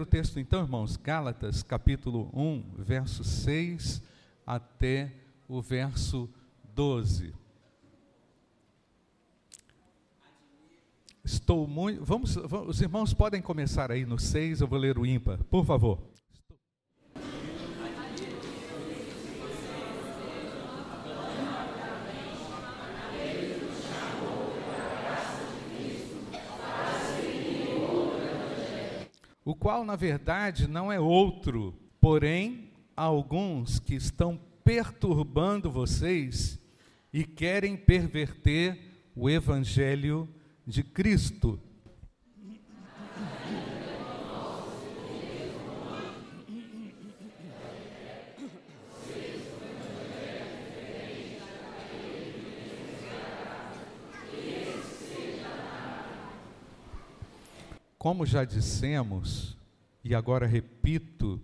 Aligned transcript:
o 0.00 0.06
texto 0.06 0.38
então, 0.38 0.62
irmãos, 0.62 0.96
Gálatas, 0.96 1.62
capítulo 1.62 2.30
1, 2.32 2.64
verso 2.78 3.24
6 3.24 4.02
até 4.46 5.12
o 5.48 5.60
verso 5.60 6.28
12. 6.74 7.34
Estou 11.24 11.66
muito. 11.66 12.04
Vamos, 12.04 12.34
vamos, 12.34 12.68
os 12.68 12.80
irmãos 12.80 13.12
podem 13.12 13.42
começar 13.42 13.90
aí 13.90 14.06
no 14.06 14.18
6, 14.18 14.60
eu 14.60 14.66
vou 14.66 14.78
ler 14.78 14.98
o 14.98 15.04
ímpar, 15.04 15.42
por 15.44 15.64
favor. 15.64 15.98
O 29.48 29.54
qual 29.54 29.82
na 29.82 29.96
verdade 29.96 30.68
não 30.68 30.92
é 30.92 31.00
outro, 31.00 31.74
porém 31.98 32.68
alguns 32.94 33.78
que 33.78 33.94
estão 33.94 34.38
perturbando 34.62 35.70
vocês 35.70 36.60
e 37.10 37.24
querem 37.24 37.74
perverter 37.74 38.78
o 39.16 39.30
evangelho 39.30 40.28
de 40.66 40.82
Cristo. 40.82 41.58
Como 57.98 58.24
já 58.24 58.44
dissemos, 58.44 59.58
e 60.04 60.14
agora 60.14 60.46
repito, 60.46 61.40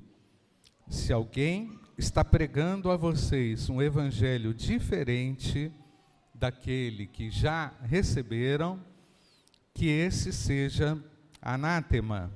se 0.88 1.12
alguém 1.12 1.78
está 1.98 2.24
pregando 2.24 2.90
a 2.90 2.96
vocês 2.96 3.68
um 3.68 3.82
evangelho 3.82 4.54
diferente 4.54 5.72
daquele 6.32 7.06
que 7.06 7.28
já 7.28 7.72
receberam, 7.82 8.80
que 9.72 9.86
esse 9.86 10.32
seja 10.32 10.96
anátema. 11.42 12.32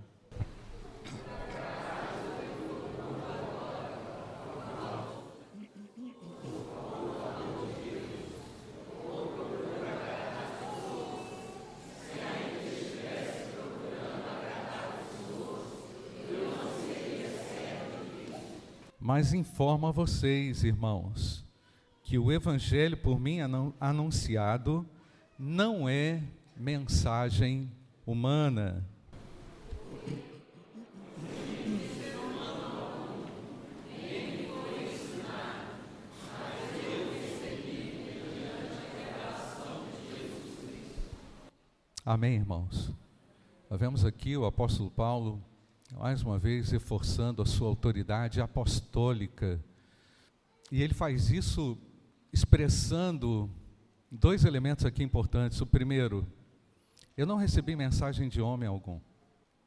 Mas 19.09 19.33
informo 19.33 19.87
a 19.87 19.91
vocês, 19.91 20.65
irmãos, 20.65 21.43
que 22.03 22.19
o 22.19 22.31
evangelho 22.31 22.95
por 22.95 23.19
mim 23.19 23.39
anunciado 23.81 24.87
não 25.39 25.89
é 25.89 26.23
mensagem 26.55 27.73
humana. 28.05 28.87
Amém, 42.05 42.35
irmãos? 42.35 42.93
Nós 43.71 43.81
vemos 43.81 44.05
aqui 44.05 44.37
o 44.37 44.45
apóstolo 44.45 44.91
Paulo 44.91 45.43
mais 45.97 46.23
uma 46.23 46.39
vez 46.39 46.71
reforçando 46.71 47.41
a 47.41 47.47
sua 47.47 47.69
autoridade 47.69 48.41
apostólica. 48.41 49.63
E 50.71 50.83
ele 50.83 50.93
faz 50.93 51.31
isso 51.31 51.79
expressando 52.33 53.51
dois 54.11 54.45
elementos 54.45 54.85
aqui 54.85 55.03
importantes. 55.03 55.61
O 55.61 55.67
primeiro, 55.67 56.27
eu 57.17 57.27
não 57.27 57.37
recebi 57.37 57.75
mensagem 57.75 58.29
de 58.29 58.41
homem 58.41 58.69
algum. 58.69 59.01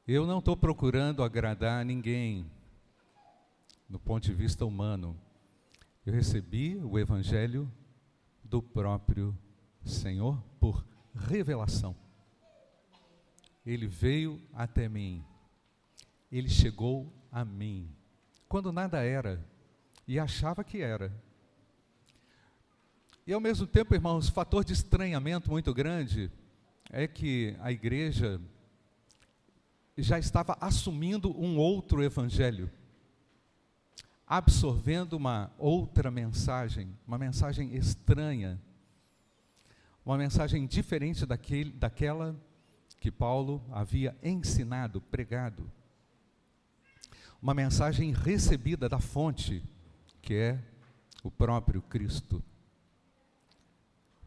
Eu 0.07 0.27
não 0.27 0.39
estou 0.39 0.55
procurando 0.55 1.23
agradar 1.23 1.81
a 1.81 1.83
ninguém, 1.83 2.45
no 3.89 3.99
ponto 3.99 4.23
de 4.23 4.33
vista 4.33 4.65
humano. 4.65 5.17
Eu 6.05 6.13
recebi 6.13 6.77
o 6.77 6.97
Evangelho 6.99 7.71
do 8.43 8.61
próprio 8.61 9.37
Senhor 9.83 10.41
por 10.59 10.85
revelação. 11.15 11.95
Ele 13.65 13.87
veio 13.87 14.41
até 14.53 14.87
mim 14.87 15.23
ele 16.31 16.49
chegou 16.49 17.11
a 17.31 17.43
mim, 17.43 17.89
quando 18.47 18.71
nada 18.71 19.03
era, 19.03 19.43
e 20.07 20.17
achava 20.17 20.63
que 20.63 20.81
era. 20.81 21.11
E 23.27 23.33
ao 23.33 23.39
mesmo 23.39 23.67
tempo, 23.67 23.93
irmãos, 23.93 24.29
fator 24.29 24.63
de 24.63 24.73
estranhamento 24.73 25.49
muito 25.49 25.73
grande 25.73 26.31
é 26.89 27.07
que 27.07 27.55
a 27.59 27.71
igreja 27.71 28.41
já 29.97 30.17
estava 30.17 30.57
assumindo 30.59 31.29
um 31.37 31.57
outro 31.57 32.01
evangelho, 32.01 32.71
absorvendo 34.25 35.13
uma 35.13 35.51
outra 35.57 36.09
mensagem, 36.09 36.97
uma 37.05 37.17
mensagem 37.17 37.75
estranha, 37.75 38.59
uma 40.05 40.17
mensagem 40.17 40.65
diferente 40.65 41.25
daquele, 41.25 41.71
daquela 41.71 42.35
que 42.99 43.11
Paulo 43.11 43.61
havia 43.71 44.15
ensinado, 44.23 45.01
pregado 45.01 45.69
uma 47.41 47.53
mensagem 47.55 48.11
recebida 48.11 48.87
da 48.87 48.99
fonte, 48.99 49.63
que 50.21 50.35
é 50.35 50.59
o 51.23 51.31
próprio 51.31 51.81
Cristo. 51.81 52.43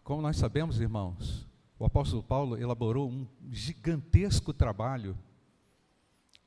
Como 0.03 0.21
nós 0.21 0.37
sabemos, 0.37 0.81
irmãos, 0.81 1.47
o 1.79 1.85
apóstolo 1.85 2.23
Paulo 2.23 2.59
elaborou 2.59 3.09
um 3.09 3.27
gigantesco 3.51 4.53
trabalho 4.53 5.17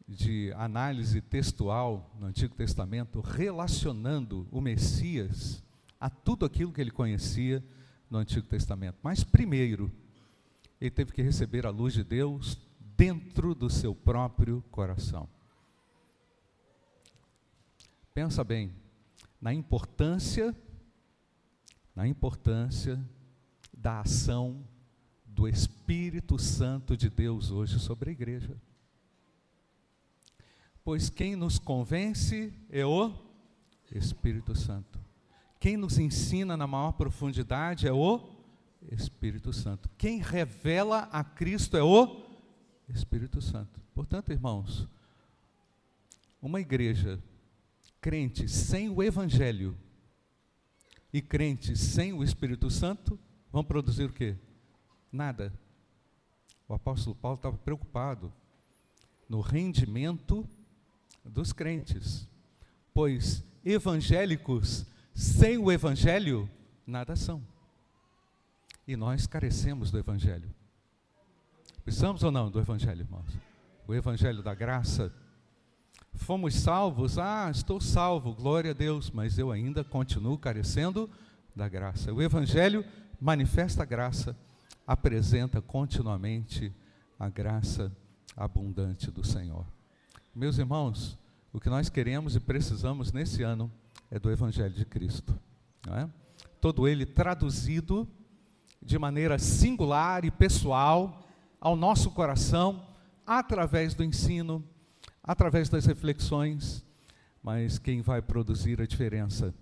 de 0.07 0.53
análise 0.57 1.21
textual 1.21 2.13
no 2.19 2.27
Antigo 2.27 2.53
Testamento, 2.53 3.21
relacionando 3.21 4.47
o 4.51 4.59
Messias 4.59 5.63
a 5.99 6.09
tudo 6.09 6.45
aquilo 6.45 6.71
que 6.71 6.81
ele 6.81 6.91
conhecia 6.91 7.63
no 8.09 8.17
Antigo 8.17 8.47
Testamento. 8.47 8.97
Mas 9.01 9.23
primeiro, 9.23 9.91
ele 10.79 10.91
teve 10.91 11.11
que 11.13 11.21
receber 11.21 11.65
a 11.65 11.69
luz 11.69 11.93
de 11.93 12.03
Deus 12.03 12.59
dentro 12.95 13.55
do 13.55 13.69
seu 13.69 13.95
próprio 13.95 14.63
coração. 14.69 15.29
Pensa 18.17 18.43
bem 18.43 18.73
na 19.39 19.53
importância 19.53 20.55
na 21.95 22.07
importância 22.07 22.99
da 23.71 23.99
ação 23.99 24.67
do 25.23 25.47
Espírito 25.47 26.39
Santo 26.39 26.97
de 26.97 27.11
Deus 27.11 27.51
hoje 27.51 27.79
sobre 27.79 28.09
a 28.09 28.13
igreja. 28.13 28.59
Pois 30.83 31.11
quem 31.11 31.35
nos 31.35 31.59
convence 31.59 32.51
é 32.71 32.83
o 32.83 33.13
Espírito 33.91 34.55
Santo. 34.55 34.99
Quem 35.59 35.77
nos 35.77 35.99
ensina 35.99 36.57
na 36.57 36.65
maior 36.65 36.93
profundidade 36.93 37.87
é 37.87 37.93
o 37.93 38.31
Espírito 38.91 39.53
Santo. 39.53 39.87
Quem 39.95 40.21
revela 40.21 41.01
a 41.11 41.23
Cristo 41.23 41.77
é 41.77 41.83
o 41.83 42.25
Espírito 42.89 43.39
Santo. 43.43 43.79
Portanto, 43.93 44.31
irmãos, 44.31 44.87
uma 46.41 46.59
igreja 46.59 47.21
crente 48.01 48.47
sem 48.47 48.89
o 48.89 49.01
Evangelho 49.01 49.77
e 51.11 51.21
crente 51.21 51.75
sem 51.75 52.13
o 52.13 52.23
Espírito 52.23 52.69
Santo 52.69 53.19
vão 53.51 53.63
produzir 53.63 54.05
o 54.05 54.13
quê? 54.13 54.35
Nada. 55.11 55.53
O 56.67 56.73
apóstolo 56.73 57.15
Paulo 57.15 57.37
estava 57.37 57.57
preocupado 57.57 58.31
no 59.29 59.41
rendimento 59.41 60.47
dos 61.23 61.51
crentes, 61.53 62.27
pois 62.93 63.43
evangélicos 63.63 64.85
sem 65.13 65.57
o 65.57 65.71
Evangelho 65.71 66.49
nada 66.85 67.15
são. 67.15 67.41
E 68.87 68.95
nós 68.95 69.27
carecemos 69.27 69.91
do 69.91 69.97
Evangelho. 69.97 70.53
Precisamos 71.83 72.23
ou 72.23 72.31
não 72.31 72.51
do 72.51 72.59
Evangelho, 72.59 73.01
irmãos? 73.01 73.37
O 73.87 73.93
Evangelho 73.93 74.43
da 74.43 74.53
graça 74.53 75.13
Fomos 76.17 76.55
salvos? 76.55 77.17
Ah, 77.17 77.49
estou 77.49 77.79
salvo, 77.79 78.33
glória 78.33 78.71
a 78.71 78.73
Deus, 78.73 79.09
mas 79.11 79.37
eu 79.37 79.51
ainda 79.51 79.83
continuo 79.83 80.37
carecendo 80.37 81.09
da 81.55 81.69
graça. 81.69 82.11
O 82.11 82.21
Evangelho 82.21 82.83
manifesta 83.21 83.83
a 83.83 83.85
graça, 83.85 84.35
apresenta 84.85 85.61
continuamente 85.61 86.73
a 87.19 87.29
graça 87.29 87.95
abundante 88.35 89.09
do 89.09 89.23
Senhor. 89.23 89.65
Meus 90.35 90.57
irmãos, 90.57 91.17
o 91.53 91.59
que 91.59 91.69
nós 91.69 91.87
queremos 91.87 92.35
e 92.35 92.39
precisamos 92.39 93.11
nesse 93.11 93.43
ano 93.43 93.71
é 94.11 94.19
do 94.19 94.31
Evangelho 94.31 94.73
de 94.73 94.85
Cristo. 94.85 95.37
É? 95.87 96.09
Todo 96.59 96.87
ele 96.87 97.05
traduzido 97.05 98.07
de 98.81 98.97
maneira 98.97 99.39
singular 99.39 100.25
e 100.25 100.31
pessoal 100.31 101.23
ao 101.61 101.75
nosso 101.75 102.11
coração, 102.11 102.85
através 103.25 103.93
do 103.93 104.03
ensino, 104.03 104.63
através 105.27 105.67
das 105.67 105.85
reflexões, 105.85 106.85
mas 107.43 107.77
quem 107.77 108.01
vai 108.01 108.21
produzir 108.21 108.81
a 108.81 108.87
diferença 108.87 109.53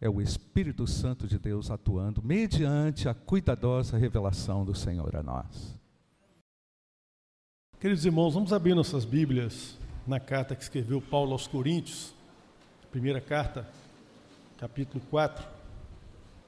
é 0.00 0.10
o 0.10 0.20
Espírito 0.20 0.86
Santo 0.86 1.28
de 1.28 1.38
Deus 1.38 1.70
atuando 1.70 2.20
mediante 2.20 3.08
a 3.08 3.14
cuidadosa 3.14 3.96
revelação 3.96 4.64
do 4.64 4.74
Senhor 4.74 5.14
a 5.14 5.22
nós. 5.22 5.78
Queridos 7.78 8.04
irmãos, 8.04 8.34
vamos 8.34 8.52
abrir 8.52 8.74
nossas 8.74 9.04
Bíblias 9.04 9.78
na 10.06 10.18
carta 10.18 10.56
que 10.56 10.62
escreveu 10.62 11.00
Paulo 11.00 11.32
aos 11.32 11.46
Coríntios, 11.46 12.12
primeira 12.90 13.20
carta, 13.20 13.68
capítulo 14.58 15.02
4. 15.10 15.46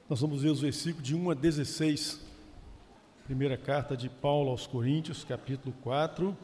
Nós 0.09 0.19
vamos 0.19 0.41
ver 0.41 0.49
os 0.49 0.61
versículos 0.61 1.07
de 1.07 1.15
1 1.15 1.31
a 1.31 1.33
16. 1.33 2.21
Primeira 3.25 3.57
carta 3.57 3.95
de 3.95 4.09
Paulo 4.09 4.51
aos 4.51 4.67
Coríntios, 4.67 5.23
capítulo 5.23 5.75
4, 5.81 6.35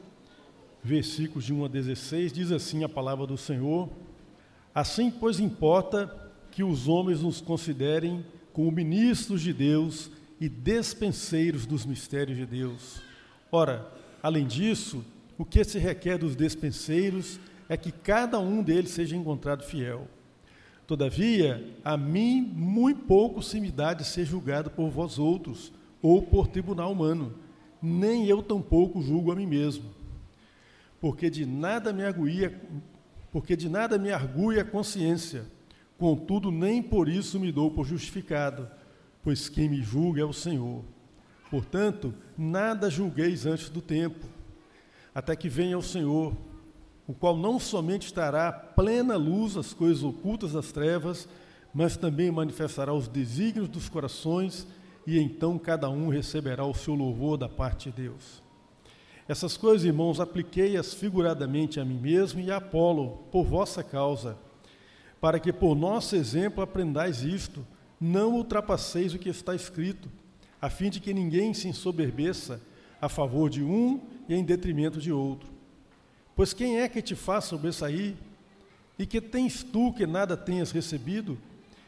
versículos 0.84 1.46
de 1.46 1.54
1 1.54 1.66
a 1.66 1.68
16, 1.68 2.34
diz 2.34 2.52
assim 2.52 2.84
a 2.84 2.90
palavra 2.90 3.26
do 3.26 3.38
Senhor: 3.38 3.90
Assim, 4.76 5.10
pois, 5.10 5.40
importa 5.40 6.32
que 6.52 6.64
os 6.64 6.88
homens 6.88 7.22
nos 7.22 7.40
considerem 7.40 8.26
como 8.52 8.72
ministros 8.72 9.42
de 9.42 9.54
Deus 9.54 10.12
e 10.40 10.50
despenseiros 10.50 11.66
dos 11.66 11.86
mistérios 11.86 12.38
de 12.38 12.46
Deus. 12.46 13.02
Ora, 13.52 13.92
além 14.22 14.46
disso, 14.46 15.04
o 15.38 15.46
que 15.46 15.64
se 15.64 15.80
requer 15.80 16.18
dos 16.18 16.36
despenseiros 16.36 17.40
é 17.70 17.78
que 17.78 17.92
cada 17.92 18.40
um 18.40 18.62
deles 18.62 18.92
seja 18.92 19.16
encontrado 19.16 19.64
fiel. 19.64 20.08
Todavia, 20.86 21.66
a 21.84 21.96
mim 21.96 22.42
muito 22.42 23.02
pouco 23.04 23.42
se 23.42 23.60
me 23.60 23.72
dá 23.72 23.94
de 23.94 24.04
ser 24.04 24.26
julgado 24.26 24.70
por 24.70 24.90
vós 24.90 25.18
outros, 25.18 25.72
ou 26.02 26.22
por 26.22 26.48
tribunal 26.48 26.92
humano, 26.92 27.34
nem 27.82 28.28
eu 28.28 28.44
tampouco 28.44 29.02
julgo 29.02 29.32
a 29.32 29.36
mim 29.36 29.46
mesmo. 29.48 29.86
Porque 31.04 31.30
de 31.30 31.46
nada 31.46 31.92
me 31.92 32.02
arguia, 32.02 32.58
porque 33.30 33.58
de 33.58 33.68
nada 33.68 33.98
me 33.98 34.10
argui 34.10 34.58
a 34.58 34.64
consciência. 34.64 35.46
Contudo, 35.98 36.50
nem 36.50 36.82
por 36.82 37.10
isso 37.10 37.38
me 37.38 37.52
dou 37.52 37.70
por 37.70 37.86
justificado, 37.86 38.72
pois 39.22 39.50
quem 39.50 39.68
me 39.68 39.82
julga 39.82 40.22
é 40.22 40.24
o 40.24 40.32
Senhor. 40.32 40.82
Portanto, 41.52 42.14
nada 42.38 42.90
julgueis 42.90 43.46
antes 43.46 43.70
do 43.70 43.82
tempo, 43.82 44.26
até 45.14 45.36
que 45.36 45.50
venha 45.50 45.78
o 45.78 45.84
Senhor, 45.84 46.34
o 47.06 47.14
qual 47.14 47.36
não 47.36 47.60
somente 47.60 48.06
estará 48.06 48.50
plena 48.54 49.18
luz 49.18 49.58
as 49.58 49.74
coisas 49.74 50.06
ocultas 50.06 50.54
das 50.54 50.72
trevas, 50.72 51.28
mas 51.74 51.98
também 51.98 52.32
manifestará 52.32 52.94
os 52.94 53.10
desígnios 53.10 53.68
dos 53.68 53.90
corações 53.90 54.66
e 55.06 55.20
então 55.20 55.60
cada 55.60 55.90
um 55.90 56.08
receberá 56.08 56.66
o 56.66 56.74
seu 56.74 56.96
louvor 56.96 57.38
da 57.38 57.50
parte 57.50 57.92
de 57.92 58.04
Deus. 58.04 58.43
Essas 59.28 59.56
coisas, 59.56 59.86
irmãos, 59.86 60.20
apliquei-as 60.20 60.94
figuradamente 60.94 61.80
a 61.80 61.86
mim 61.86 61.98
mesmo 61.98 62.42
e 62.42 62.52
a 62.52 62.58
Apolo, 62.58 63.20
por 63.32 63.46
vossa 63.46 63.84
causa, 63.84 64.38
para 65.22 65.40
que 65.40 65.54
por 65.54 65.76
nosso 65.76 66.16
exemplo 66.16 66.62
aprendais 66.62 67.24
isto, 67.24 67.66
não 68.00 68.34
ultrapasseis 68.34 69.14
o 69.14 69.20
que 69.20 69.30
está 69.30 69.56
escrito, 69.56 70.10
a 70.62 70.70
fim 70.70 70.90
de 70.90 71.00
que 71.00 71.14
ninguém 71.14 71.54
se 71.54 71.68
ensoberbeça 71.68 72.62
a 73.00 73.08
favor 73.08 73.50
de 73.50 73.64
um 73.64 74.02
e 74.28 74.36
em 74.36 74.44
detrimento 74.44 75.00
de 75.00 75.12
outro. 75.12 75.50
Pois 76.36 76.54
quem 76.54 76.80
é 76.80 76.90
que 76.90 77.02
te 77.02 77.16
faz 77.16 77.46
sobressair? 77.46 78.16
E 78.98 79.06
que 79.06 79.22
tens 79.22 79.64
tu 79.64 79.94
que 79.94 80.06
nada 80.06 80.36
tenhas 80.36 80.72
recebido? 80.72 81.38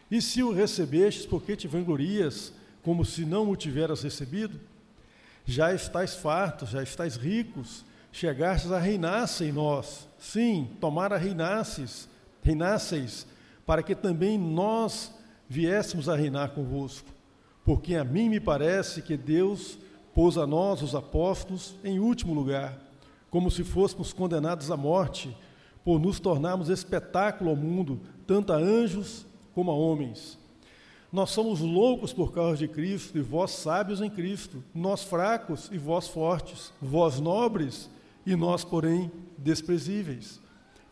E 0.10 0.22
se 0.22 0.42
o 0.42 0.52
recebestes, 0.52 1.26
por 1.26 1.42
que 1.42 1.56
te 1.56 1.68
vanglorias? 1.68 2.54
como 2.86 3.04
se 3.04 3.26
não 3.26 3.50
o 3.50 3.56
tiveras 3.56 4.04
recebido? 4.04 4.60
Já 5.46 5.74
estáis 5.74 6.16
fartos, 6.16 6.70
já 6.70 6.82
estáis 6.82 7.16
ricos, 7.16 7.86
chegastes 8.12 8.72
a 8.72 8.80
reinar 8.80 9.28
em 9.42 9.52
nós. 9.52 10.08
Sim, 10.18 10.70
tomara 10.82 11.18
reinasses, 11.18 12.10
reinasseis, 12.42 13.28
para 13.66 13.84
que 13.84 13.94
também 13.94 14.38
nós 14.38 15.14
viéssemos 15.48 16.10
a 16.10 16.16
reinar 16.16 16.52
convosco. 16.52 17.10
Porque 17.64 17.96
a 17.96 18.04
mim 18.04 18.30
me 18.30 18.40
parece 18.40 19.02
que 19.02 19.18
Deus 19.18 19.78
pôs 20.14 20.38
a 20.38 20.48
nós, 20.48 20.82
os 20.82 20.96
apóstolos, 20.96 21.76
em 21.84 22.00
último 22.00 22.34
lugar, 22.34 22.80
como 23.30 23.52
se 23.52 23.64
fôssemos 23.64 24.14
condenados 24.14 24.72
à 24.72 24.78
morte, 24.78 25.36
por 25.84 26.00
nos 26.00 26.20
tornarmos 26.20 26.70
espetáculo 26.70 27.50
ao 27.50 27.56
mundo, 27.56 28.02
tanto 28.26 28.54
a 28.54 28.58
anjos 28.58 29.26
como 29.54 29.70
a 29.70 29.76
homens. 29.76 30.40
Nós 31.16 31.30
somos 31.30 31.62
loucos 31.62 32.12
por 32.12 32.34
causa 32.34 32.58
de 32.58 32.68
Cristo, 32.68 33.18
e 33.18 33.22
vós 33.22 33.52
sábios 33.52 34.02
em 34.02 34.10
Cristo, 34.10 34.62
nós 34.74 35.02
fracos 35.02 35.70
e 35.72 35.78
vós 35.78 36.10
fortes, 36.10 36.74
vós 36.82 37.22
nobres 37.22 37.90
e 38.26 38.36
nós, 38.36 38.66
porém, 38.66 39.10
desprezíveis. 39.38 40.42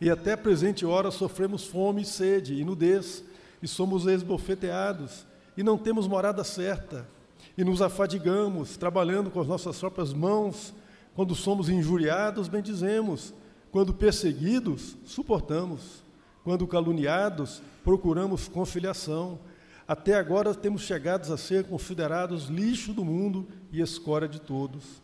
E 0.00 0.08
até 0.08 0.34
presente 0.34 0.86
hora 0.86 1.10
sofremos 1.10 1.66
fome 1.66 2.00
e 2.00 2.04
sede 2.06 2.54
e 2.54 2.64
nudez, 2.64 3.22
e 3.62 3.68
somos 3.68 4.06
esbofeteados, 4.06 5.26
e 5.58 5.62
não 5.62 5.76
temos 5.76 6.08
morada 6.08 6.42
certa, 6.42 7.06
e 7.54 7.62
nos 7.62 7.82
afadigamos, 7.82 8.78
trabalhando 8.78 9.30
com 9.30 9.42
as 9.42 9.46
nossas 9.46 9.78
próprias 9.78 10.14
mãos. 10.14 10.72
Quando 11.14 11.34
somos 11.34 11.68
injuriados, 11.68 12.48
bendizemos. 12.48 13.34
Quando 13.70 13.92
perseguidos, 13.92 14.96
suportamos. 15.04 16.02
Quando 16.42 16.66
caluniados, 16.66 17.60
procuramos 17.84 18.48
conciliação 18.48 19.38
até 19.86 20.14
agora 20.14 20.54
temos 20.54 20.82
chegado 20.82 21.32
a 21.32 21.36
ser 21.36 21.64
considerados 21.64 22.46
lixo 22.46 22.92
do 22.92 23.04
mundo 23.04 23.46
e 23.70 23.80
escória 23.80 24.26
de 24.26 24.40
todos. 24.40 25.02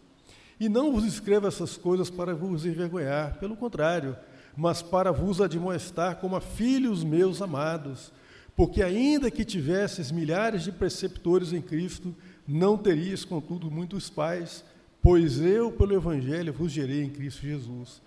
E 0.59 0.69
não 0.69 0.93
vos 0.93 1.05
escrevo 1.05 1.47
essas 1.47 1.77
coisas 1.77 2.11
para 2.11 2.35
vos 2.35 2.65
envergonhar, 2.65 3.39
pelo 3.39 3.57
contrário, 3.57 4.17
mas 4.57 4.83
para 4.83 5.13
vos 5.13 5.41
admoestar 5.41 6.17
como 6.17 6.37
a 6.37 6.41
filhos 6.41 7.05
meus 7.05 7.41
amados, 7.41 8.13
porque 8.57 8.83
ainda 8.83 9.31
que 9.31 9.45
tivesses 9.45 10.11
milhares 10.11 10.65
de 10.65 10.73
preceptores 10.73 11.53
em 11.53 11.63
Cristo, 11.63 12.15
não 12.47 12.77
terias, 12.77 13.25
contudo, 13.25 13.71
muitos 13.71 14.11
pais, 14.11 14.65
pois 15.01 15.41
eu, 15.41 15.73
pelo 15.73 15.95
Evangelho, 15.95 16.53
vos 16.53 16.73
gerei 16.73 17.03
em 17.05 17.11
Cristo 17.11 17.43
Jesus. 17.43 18.03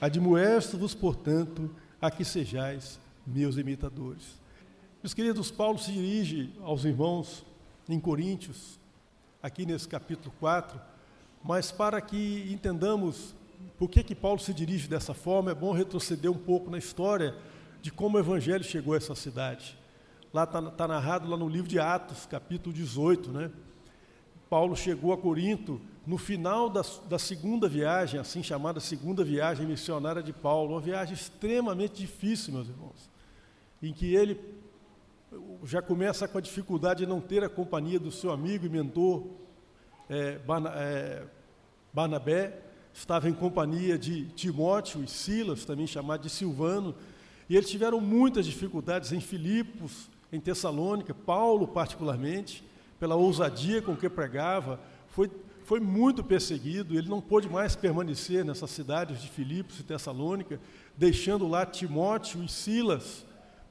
Admoesto-vos, 0.00 0.94
portanto, 0.94 1.70
a 2.00 2.10
que 2.10 2.24
sejais 2.24 2.98
meus 3.24 3.56
imitadores. 3.56 4.41
Meus 5.02 5.14
queridos, 5.14 5.50
Paulo 5.50 5.80
se 5.80 5.90
dirige 5.90 6.52
aos 6.62 6.84
irmãos 6.84 7.44
em 7.88 7.98
Coríntios, 7.98 8.78
aqui 9.42 9.66
nesse 9.66 9.88
capítulo 9.88 10.32
4, 10.38 10.80
mas 11.42 11.72
para 11.72 12.00
que 12.00 12.48
entendamos 12.52 13.34
por 13.76 13.90
que, 13.90 14.04
que 14.04 14.14
Paulo 14.14 14.38
se 14.38 14.54
dirige 14.54 14.86
dessa 14.86 15.12
forma, 15.12 15.50
é 15.50 15.54
bom 15.56 15.72
retroceder 15.72 16.30
um 16.30 16.38
pouco 16.38 16.70
na 16.70 16.78
história 16.78 17.34
de 17.80 17.90
como 17.90 18.16
o 18.16 18.20
Evangelho 18.20 18.62
chegou 18.62 18.94
a 18.94 18.96
essa 18.96 19.16
cidade. 19.16 19.76
Lá 20.32 20.44
está 20.44 20.62
tá 20.70 20.86
narrado 20.86 21.28
lá 21.28 21.36
no 21.36 21.48
livro 21.48 21.68
de 21.68 21.80
Atos, 21.80 22.24
capítulo 22.24 22.72
18, 22.72 23.32
né? 23.32 23.50
Paulo 24.48 24.76
chegou 24.76 25.12
a 25.12 25.18
Corinto 25.18 25.80
no 26.06 26.16
final 26.16 26.70
da, 26.70 26.82
da 27.08 27.18
segunda 27.18 27.68
viagem, 27.68 28.20
assim 28.20 28.40
chamada 28.40 28.78
segunda 28.78 29.24
viagem 29.24 29.66
missionária 29.66 30.22
de 30.22 30.32
Paulo, 30.32 30.74
uma 30.74 30.80
viagem 30.80 31.14
extremamente 31.14 31.94
difícil, 31.94 32.52
meus 32.52 32.68
irmãos, 32.68 33.10
em 33.82 33.92
que 33.92 34.14
ele 34.14 34.61
já 35.64 35.80
começa 35.80 36.26
com 36.26 36.38
a 36.38 36.40
dificuldade 36.40 37.04
de 37.04 37.06
não 37.06 37.20
ter 37.20 37.44
a 37.44 37.48
companhia 37.48 37.98
do 37.98 38.10
seu 38.10 38.30
amigo 38.30 38.66
e 38.66 38.68
mentor 38.68 39.24
é, 40.08 40.38
é, 40.76 41.22
Barnabé, 41.92 42.58
estava 42.92 43.28
em 43.28 43.32
companhia 43.32 43.98
de 43.98 44.26
Timóteo 44.30 45.02
e 45.02 45.08
Silas, 45.08 45.64
também 45.64 45.86
chamado 45.86 46.22
de 46.22 46.30
Silvano, 46.30 46.94
e 47.48 47.56
eles 47.56 47.70
tiveram 47.70 48.00
muitas 48.00 48.44
dificuldades 48.46 49.12
em 49.12 49.20
Filipos, 49.20 50.10
em 50.32 50.40
Tessalônica, 50.40 51.14
Paulo 51.14 51.66
particularmente, 51.68 52.64
pela 52.98 53.14
ousadia 53.14 53.80
com 53.80 53.96
que 53.96 54.08
pregava, 54.08 54.80
foi, 55.08 55.30
foi 55.64 55.80
muito 55.80 56.22
perseguido, 56.22 56.96
ele 56.96 57.08
não 57.08 57.20
pôde 57.20 57.48
mais 57.48 57.74
permanecer 57.74 58.44
nessas 58.44 58.70
cidades 58.70 59.20
de 59.20 59.28
Filipos 59.28 59.80
e 59.80 59.82
Tessalônica, 59.82 60.60
deixando 60.96 61.48
lá 61.48 61.64
Timóteo 61.64 62.42
e 62.42 62.48
Silas, 62.48 63.24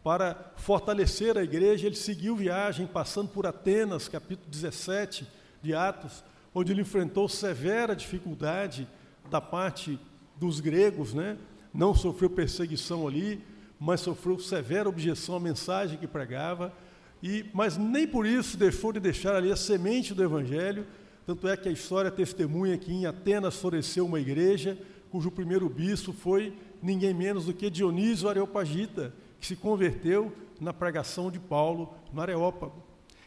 para 0.03 0.51
fortalecer 0.55 1.38
a 1.38 1.43
igreja, 1.43 1.86
ele 1.86 1.96
seguiu 1.96 2.36
viagem, 2.36 2.88
passando 2.88 3.29
por 3.29 3.46
Atenas, 3.46 4.08
capítulo 4.08 4.50
17 4.50 5.27
de 5.62 5.75
Atos, 5.75 6.24
onde 6.53 6.72
ele 6.72 6.81
enfrentou 6.81 7.29
severa 7.29 7.96
dificuldade 7.96 8.88
da 9.29 9.39
parte 9.39 10.00
dos 10.38 10.60
gregos, 10.60 11.13
né? 11.13 11.38
não 11.74 11.93
sofreu 11.93 12.29
perseguição 12.29 13.08
ali, 13.08 13.43
mas 13.79 14.01
sofreu 14.01 14.39
severa 14.39 14.89
objeção 14.89 15.36
à 15.36 15.39
mensagem 15.39 15.98
que 15.98 16.08
pregava, 16.08 16.74
e, 17.22 17.46
mas 17.53 17.77
nem 17.77 18.08
por 18.08 18.25
isso 18.25 18.58
deixou 18.58 18.91
de 18.91 19.00
deixar 19.00 19.36
ali 19.36 19.51
a 19.51 19.55
semente 19.55 20.13
do 20.13 20.24
Evangelho, 20.24 20.86
tanto 21.25 21.48
é 21.48 21.55
que 21.55 21.70
a 21.70 21.72
história 21.72 22.10
testemunha 22.10 22.77
que 22.77 22.91
em 22.91 23.05
Atenas 23.05 23.55
floresceu 23.58 24.05
uma 24.05 24.20
igreja, 24.20 24.77
cujo 25.12 25.29
primeiro 25.29 25.70
bispo 25.70 26.12
foi 26.12 26.53
ninguém 26.81 27.13
menos 27.13 27.46
do 27.46 27.53
que 27.53 27.70
Dionísio 27.70 28.27
Areopagita, 28.27 29.13
que 29.41 29.48
se 29.48 29.55
converteu 29.55 30.31
na 30.60 30.71
pregação 30.71 31.31
de 31.31 31.39
Paulo 31.39 31.91
no 32.13 32.21
Areópago. 32.21 32.83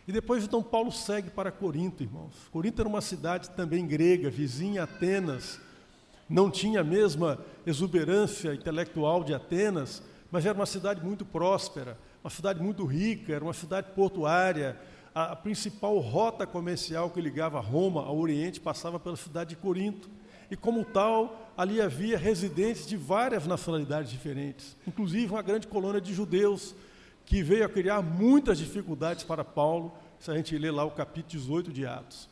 E 0.06 0.12
depois 0.12 0.44
então 0.44 0.62
Paulo 0.62 0.92
segue 0.92 1.28
para 1.28 1.50
Corinto, 1.50 2.04
irmãos. 2.04 2.34
Corinto 2.52 2.80
era 2.80 2.88
uma 2.88 3.00
cidade 3.00 3.50
também 3.50 3.84
grega, 3.84 4.30
vizinha 4.30 4.82
a 4.82 4.84
Atenas, 4.84 5.60
não 6.30 6.50
tinha 6.50 6.82
a 6.82 6.84
mesma 6.84 7.44
exuberância 7.66 8.54
intelectual 8.54 9.24
de 9.24 9.34
Atenas, 9.34 10.04
mas 10.30 10.46
era 10.46 10.56
uma 10.56 10.66
cidade 10.66 11.04
muito 11.04 11.24
próspera, 11.24 11.98
uma 12.22 12.30
cidade 12.30 12.62
muito 12.62 12.84
rica, 12.84 13.34
era 13.34 13.44
uma 13.44 13.52
cidade 13.52 13.88
portuária. 13.92 14.78
A 15.12 15.34
principal 15.34 15.98
rota 15.98 16.46
comercial 16.46 17.10
que 17.10 17.20
ligava 17.20 17.58
Roma 17.60 18.04
ao 18.04 18.16
Oriente 18.16 18.60
passava 18.60 19.00
pela 19.00 19.16
cidade 19.16 19.50
de 19.50 19.56
Corinto. 19.56 20.08
E, 20.50 20.56
como 20.56 20.84
tal, 20.84 21.52
ali 21.56 21.80
havia 21.80 22.18
residentes 22.18 22.86
de 22.86 22.96
várias 22.96 23.46
nacionalidades 23.46 24.10
diferentes, 24.10 24.76
inclusive 24.86 25.32
uma 25.32 25.42
grande 25.42 25.66
colônia 25.66 26.00
de 26.00 26.12
judeus, 26.12 26.74
que 27.24 27.42
veio 27.42 27.64
a 27.64 27.68
criar 27.68 28.02
muitas 28.02 28.58
dificuldades 28.58 29.24
para 29.24 29.44
Paulo, 29.44 29.92
se 30.18 30.30
a 30.30 30.34
gente 30.34 30.56
ler 30.56 30.70
lá 30.70 30.84
o 30.84 30.90
capítulo 30.90 31.30
18 31.30 31.72
de 31.72 31.86
Atos. 31.86 32.28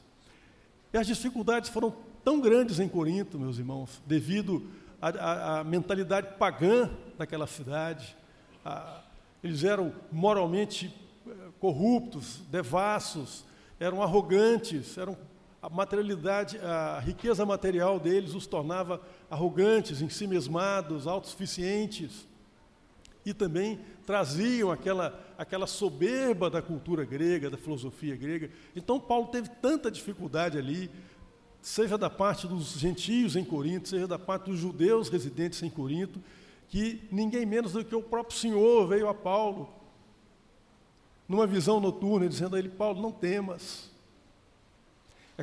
E 0.92 0.98
as 0.98 1.06
dificuldades 1.06 1.70
foram 1.70 1.94
tão 2.22 2.40
grandes 2.40 2.78
em 2.78 2.88
Corinto, 2.88 3.38
meus 3.38 3.58
irmãos, 3.58 4.02
devido 4.06 4.70
à, 5.00 5.64
mentalidade 5.64 6.36
pagã 6.38 6.90
daquela 7.18 7.46
cidade. 7.46 8.16
A, 8.64 9.00
eles 9.42 9.64
eram 9.64 9.92
moralmente 10.10 10.94
eh, 11.26 11.30
corruptos, 11.58 12.40
devassos, 12.50 13.44
eram 13.80 14.02
arrogantes, 14.02 14.96
eram 14.96 15.16
a 15.62 15.70
materialidade, 15.70 16.58
a 16.58 16.98
riqueza 16.98 17.46
material 17.46 18.00
deles 18.00 18.34
os 18.34 18.48
tornava 18.48 19.00
arrogantes, 19.30 20.02
ensimesmados, 20.02 21.06
autossuficientes. 21.06 22.26
E 23.24 23.32
também 23.32 23.78
traziam 24.04 24.72
aquela, 24.72 25.24
aquela 25.38 25.68
soberba 25.68 26.50
da 26.50 26.60
cultura 26.60 27.04
grega, 27.04 27.48
da 27.48 27.56
filosofia 27.56 28.16
grega. 28.16 28.50
Então, 28.74 28.98
Paulo 28.98 29.28
teve 29.28 29.48
tanta 29.48 29.88
dificuldade 29.88 30.58
ali, 30.58 30.90
seja 31.60 31.96
da 31.96 32.10
parte 32.10 32.48
dos 32.48 32.72
gentios 32.72 33.36
em 33.36 33.44
Corinto, 33.44 33.88
seja 33.88 34.08
da 34.08 34.18
parte 34.18 34.50
dos 34.50 34.58
judeus 34.58 35.08
residentes 35.08 35.62
em 35.62 35.70
Corinto, 35.70 36.20
que 36.66 37.06
ninguém 37.12 37.46
menos 37.46 37.72
do 37.72 37.84
que 37.84 37.94
o 37.94 38.02
próprio 38.02 38.36
Senhor 38.36 38.88
veio 38.88 39.08
a 39.08 39.14
Paulo, 39.14 39.72
numa 41.28 41.46
visão 41.46 41.78
noturna, 41.78 42.28
dizendo 42.28 42.56
a 42.56 42.58
ele: 42.58 42.68
Paulo, 42.68 43.00
não 43.00 43.12
temas. 43.12 43.91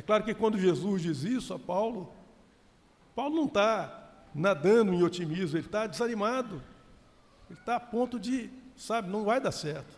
É 0.00 0.02
claro 0.02 0.24
que 0.24 0.32
quando 0.32 0.58
Jesus 0.58 1.02
diz 1.02 1.24
isso 1.24 1.52
a 1.52 1.58
Paulo, 1.58 2.10
Paulo 3.14 3.36
não 3.36 3.44
está 3.44 4.24
nadando 4.34 4.94
em 4.94 5.02
otimismo, 5.02 5.58
ele 5.58 5.66
está 5.66 5.86
desanimado. 5.86 6.62
Ele 7.50 7.58
está 7.58 7.76
a 7.76 7.80
ponto 7.80 8.18
de, 8.18 8.48
sabe, 8.74 9.10
não 9.10 9.24
vai 9.24 9.38
dar 9.38 9.52
certo. 9.52 9.94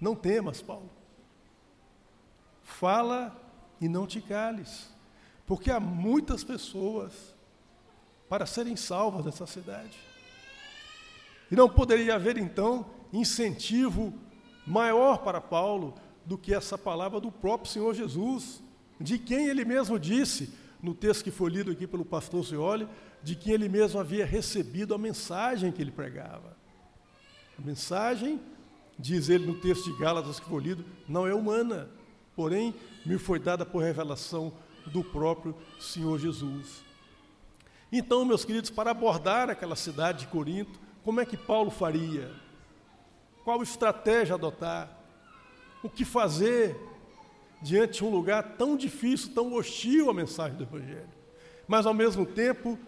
Não 0.00 0.14
temas, 0.14 0.62
Paulo. 0.62 0.88
Fala 2.62 3.36
e 3.80 3.88
não 3.88 4.06
te 4.06 4.20
cales, 4.20 4.88
porque 5.48 5.72
há 5.72 5.80
muitas 5.80 6.44
pessoas 6.44 7.34
para 8.28 8.46
serem 8.46 8.76
salvas 8.76 9.24
nessa 9.24 9.48
cidade. 9.48 9.98
E 11.50 11.56
não 11.56 11.68
poderia 11.68 12.14
haver, 12.14 12.38
então, 12.38 12.86
incentivo 13.12 14.14
maior 14.64 15.24
para 15.24 15.40
Paulo 15.40 15.92
do 16.24 16.38
que 16.38 16.54
essa 16.54 16.78
palavra 16.78 17.18
do 17.18 17.32
próprio 17.32 17.68
Senhor 17.68 17.92
Jesus, 17.94 18.61
de 19.02 19.18
quem 19.18 19.48
ele 19.48 19.64
mesmo 19.64 19.98
disse, 19.98 20.52
no 20.82 20.94
texto 20.94 21.24
que 21.24 21.30
foi 21.30 21.50
lido 21.50 21.70
aqui 21.70 21.86
pelo 21.86 22.04
pastor 22.04 22.44
Cioli, 22.44 22.88
de 23.22 23.36
que 23.36 23.50
ele 23.50 23.68
mesmo 23.68 24.00
havia 24.00 24.26
recebido 24.26 24.94
a 24.94 24.98
mensagem 24.98 25.70
que 25.70 25.80
ele 25.80 25.90
pregava. 25.90 26.56
A 27.58 27.62
mensagem, 27.62 28.40
diz 28.98 29.28
ele 29.28 29.46
no 29.46 29.60
texto 29.60 29.84
de 29.84 29.98
Gálatas 29.98 30.40
que 30.40 30.48
foi 30.48 30.62
lido, 30.62 30.84
não 31.08 31.26
é 31.26 31.34
humana, 31.34 31.88
porém 32.34 32.74
me 33.04 33.18
foi 33.18 33.38
dada 33.38 33.64
por 33.64 33.82
revelação 33.82 34.52
do 34.86 35.04
próprio 35.04 35.54
Senhor 35.78 36.18
Jesus. 36.18 36.82
Então, 37.90 38.24
meus 38.24 38.44
queridos, 38.44 38.70
para 38.70 38.90
abordar 38.90 39.50
aquela 39.50 39.76
cidade 39.76 40.20
de 40.20 40.26
Corinto, 40.28 40.80
como 41.04 41.20
é 41.20 41.26
que 41.26 41.36
Paulo 41.36 41.70
faria? 41.70 42.32
Qual 43.44 43.62
estratégia 43.62 44.34
adotar? 44.34 44.98
O 45.82 45.90
que 45.90 46.04
fazer 46.04 46.76
diante 47.62 47.98
de 47.98 48.04
um 48.04 48.10
lugar 48.10 48.56
tão 48.56 48.76
difícil, 48.76 49.32
tão 49.34 49.54
hostil 49.54 50.10
à 50.10 50.14
mensagem 50.14 50.56
do 50.56 50.64
Evangelho? 50.64 51.08
Mas, 51.66 51.86
ao 51.86 51.94
mesmo 51.94 52.26
tempo, 52.26 52.78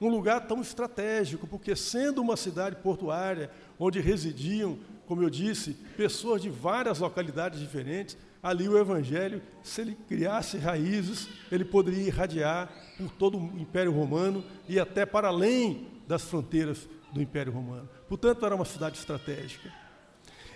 um 0.00 0.08
lugar 0.08 0.46
tão 0.46 0.60
estratégico, 0.60 1.46
porque 1.46 1.74
sendo 1.74 2.20
uma 2.20 2.36
cidade 2.36 2.76
portuária, 2.76 3.50
onde 3.78 4.00
residiam, 4.00 4.78
como 5.06 5.22
eu 5.22 5.30
disse, 5.30 5.74
pessoas 5.96 6.42
de 6.42 6.50
várias 6.50 6.98
localidades 6.98 7.58
diferentes, 7.58 8.16
ali 8.42 8.68
o 8.68 8.78
Evangelho, 8.78 9.42
se 9.62 9.80
ele 9.80 9.96
criasse 10.06 10.58
raízes, 10.58 11.28
ele 11.50 11.64
poderia 11.64 12.06
irradiar 12.06 12.70
por 12.96 13.10
todo 13.10 13.38
o 13.38 13.58
Império 13.58 13.92
Romano 13.92 14.44
e 14.68 14.78
até 14.78 15.04
para 15.04 15.28
além 15.28 15.88
das 16.06 16.22
fronteiras 16.22 16.88
do 17.12 17.20
Império 17.20 17.52
Romano. 17.52 17.88
Portanto, 18.08 18.44
era 18.44 18.54
uma 18.54 18.64
cidade 18.64 18.98
estratégica. 18.98 19.72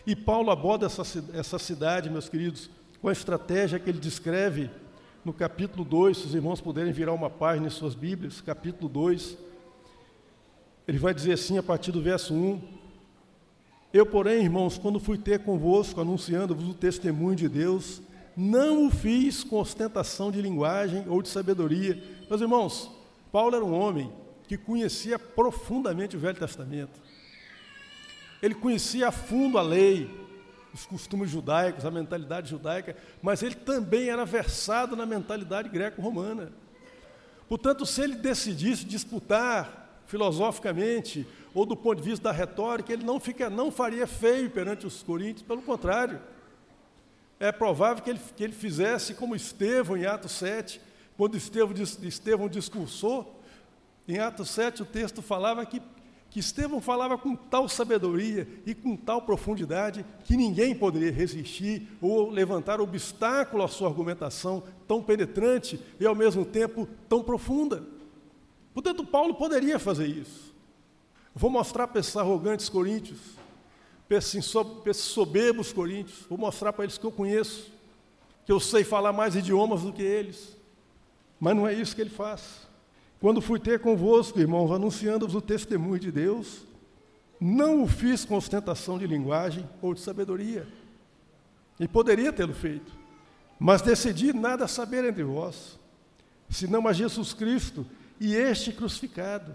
E 0.07 0.15
Paulo 0.17 0.51
aborda 0.51 0.87
essa, 0.87 1.03
essa 1.35 1.59
cidade, 1.59 2.11
meus 2.11 2.29
queridos, 2.29 2.71
com 3.03 3.09
a 3.09 3.13
estratégia 3.13 3.81
que 3.81 3.91
ele 3.91 3.99
descreve 3.99 4.71
no 5.25 5.33
capítulo 5.33 5.85
2, 5.85 6.17
se 6.17 6.27
os 6.27 6.35
irmãos 6.37 6.61
puderem 6.61 6.93
virar 6.93 7.13
uma 7.13 7.29
página 7.29 7.67
em 7.67 7.71
suas 7.71 7.97
Bíblias, 7.97 8.41
capítulo 8.41 8.89
2, 8.89 9.37
ele 10.87 10.99
vai 10.99 11.13
dizer 11.13 11.33
assim 11.33 11.59
a 11.59 11.63
partir 11.65 11.91
do 11.91 12.01
verso 12.01 12.33
1: 12.33 12.61
Eu, 13.93 14.07
porém, 14.07 14.45
irmãos, 14.45 14.79
quando 14.79 15.01
fui 15.01 15.19
ter 15.19 15.41
convosco, 15.41 16.01
anunciando-vos 16.01 16.69
o 16.69 16.75
testemunho 16.75 17.35
de 17.35 17.49
Deus, 17.49 18.01
não 18.37 18.87
o 18.87 18.91
fiz 18.91 19.43
com 19.43 19.59
ostentação 19.59 20.31
de 20.31 20.41
linguagem 20.41 21.05
ou 21.09 21.21
de 21.21 21.29
sabedoria. 21.29 22.01
Meus 22.29 22.41
irmãos, 22.41 22.89
Paulo 23.33 23.57
era 23.57 23.65
um 23.65 23.75
homem 23.75 24.13
que 24.47 24.57
conhecia 24.57 25.19
profundamente 25.19 26.17
o 26.17 26.21
Velho 26.21 26.39
Testamento. 26.39 27.01
Ele 28.41 28.55
conhecia 28.55 29.09
a 29.09 29.13
fundo 29.13 29.59
a 29.59 29.63
lei, 29.63 30.09
os 30.73 30.87
costumes 30.87 31.31
judaicos, 31.31 31.85
a 31.85 31.91
mentalidade 31.91 32.49
judaica, 32.49 32.97
mas 33.21 33.43
ele 33.43 33.55
também 33.55 34.09
era 34.09 34.25
versado 34.25 34.97
na 34.97 35.05
mentalidade 35.05 35.69
greco-romana. 35.69 36.53
Portanto, 37.49 37.85
se 37.85 38.01
ele 38.01 38.15
decidisse 38.15 38.85
disputar 38.85 40.03
filosoficamente 40.07 41.27
ou 41.55 41.67
do 41.67 41.77
ponto 41.77 42.01
de 42.01 42.09
vista 42.09 42.25
da 42.25 42.33
retórica, 42.33 42.93
ele 42.93 43.05
não, 43.05 43.21
fica, 43.21 43.51
não 43.51 43.71
faria 43.71 44.07
feio 44.07 44.51
perante 44.51 44.87
os 44.87 45.03
coríntios, 45.03 45.47
pelo 45.47 45.61
contrário. 45.61 46.21
É 47.39 47.53
provável 47.53 48.03
que 48.03 48.09
ele, 48.09 48.21
que 48.37 48.43
ele 48.43 48.53
fizesse 48.55 49.15
como 49.15 49.37
Estevão 49.37 49.97
em 49.97 50.07
Atos 50.07 50.33
7, 50.33 50.81
quando 51.17 51.37
Estevão, 51.37 51.75
Estevão 52.03 52.49
discursou, 52.49 53.39
em 54.09 54.19
Atos 54.19 54.49
7 54.51 54.83
o 54.83 54.87
texto 54.87 55.21
falava 55.21 55.65
que 55.67 55.83
que 56.33 56.41
Estevão 56.41 56.81
falava 56.81 57.19
com 57.19 57.37
tal 57.37 57.69
sabedoria 57.69 58.49
e 58.65 58.75
com 58.75 58.97
tal 58.97 59.21
profundidade 59.21 60.03
que 60.25 60.35
ninguém 60.35 60.75
poderia 60.75 61.13
resistir 61.13 61.87
ou 62.01 62.31
levantar 62.31 62.81
obstáculo 62.81 63.63
à 63.63 63.69
sua 63.69 63.89
argumentação 63.89 64.63
tão 64.89 65.03
penetrante 65.03 65.79
e 66.01 66.07
ao 66.07 66.15
mesmo 66.15 66.43
tempo 66.43 66.89
tão 67.07 67.23
profunda. 67.23 67.85
Portanto, 68.73 69.05
Paulo 69.05 69.35
poderia 69.35 69.79
fazer 69.79 70.07
isso. 70.07 70.55
Vou 71.35 71.51
mostrar 71.51 71.87
para 71.87 72.01
esses 72.01 72.17
arrogantes 72.17 72.71
coríntios, 72.71 73.21
para 74.09 74.17
esses 74.17 75.05
soberbos 75.05 75.71
coríntios, 75.71 76.25
vou 76.31 76.39
mostrar 76.39 76.73
para 76.73 76.85
eles 76.85 76.97
que 76.97 77.05
eu 77.05 77.13
conheço, 77.13 77.71
que 78.47 78.53
eu 78.53 78.59
sei 78.59 78.85
falar 78.85 79.13
mais 79.13 79.37
idiomas 79.37 79.83
do 79.83 79.93
que 79.93 80.03
eles. 80.03 80.57
Mas 81.39 81.55
não 81.55 81.69
é 81.69 81.75
isso 81.75 81.95
que 81.95 82.01
ele 82.01 82.09
faz. 82.09 82.67
Quando 83.23 83.41
fui 83.41 83.61
ter 83.61 83.79
convosco, 83.79 84.41
irmãos, 84.41 84.73
anunciando-vos 84.73 85.37
o 85.37 85.41
testemunho 85.41 86.01
de 86.01 86.11
Deus, 86.11 86.67
não 87.41 87.85
o 87.85 87.87
fiz 87.87 88.25
com 88.25 88.35
ostentação 88.35 88.99
de 88.99 89.07
linguagem 89.07 89.65
ou 89.81 89.95
de 89.95 90.01
sabedoria. 90.01 90.67
E 91.79 91.87
poderia 91.87 92.33
tê-lo 92.33 92.53
feito, 92.53 92.91
mas 93.61 93.81
decidi 93.81 94.33
nada 94.33 94.67
saber 94.67 95.05
entre 95.05 95.23
vós, 95.23 95.79
senão 96.51 96.89
a 96.89 96.93
Jesus 96.93 97.33
Cristo 97.33 97.87
e 98.19 98.35
este 98.35 98.73
crucificado. 98.73 99.55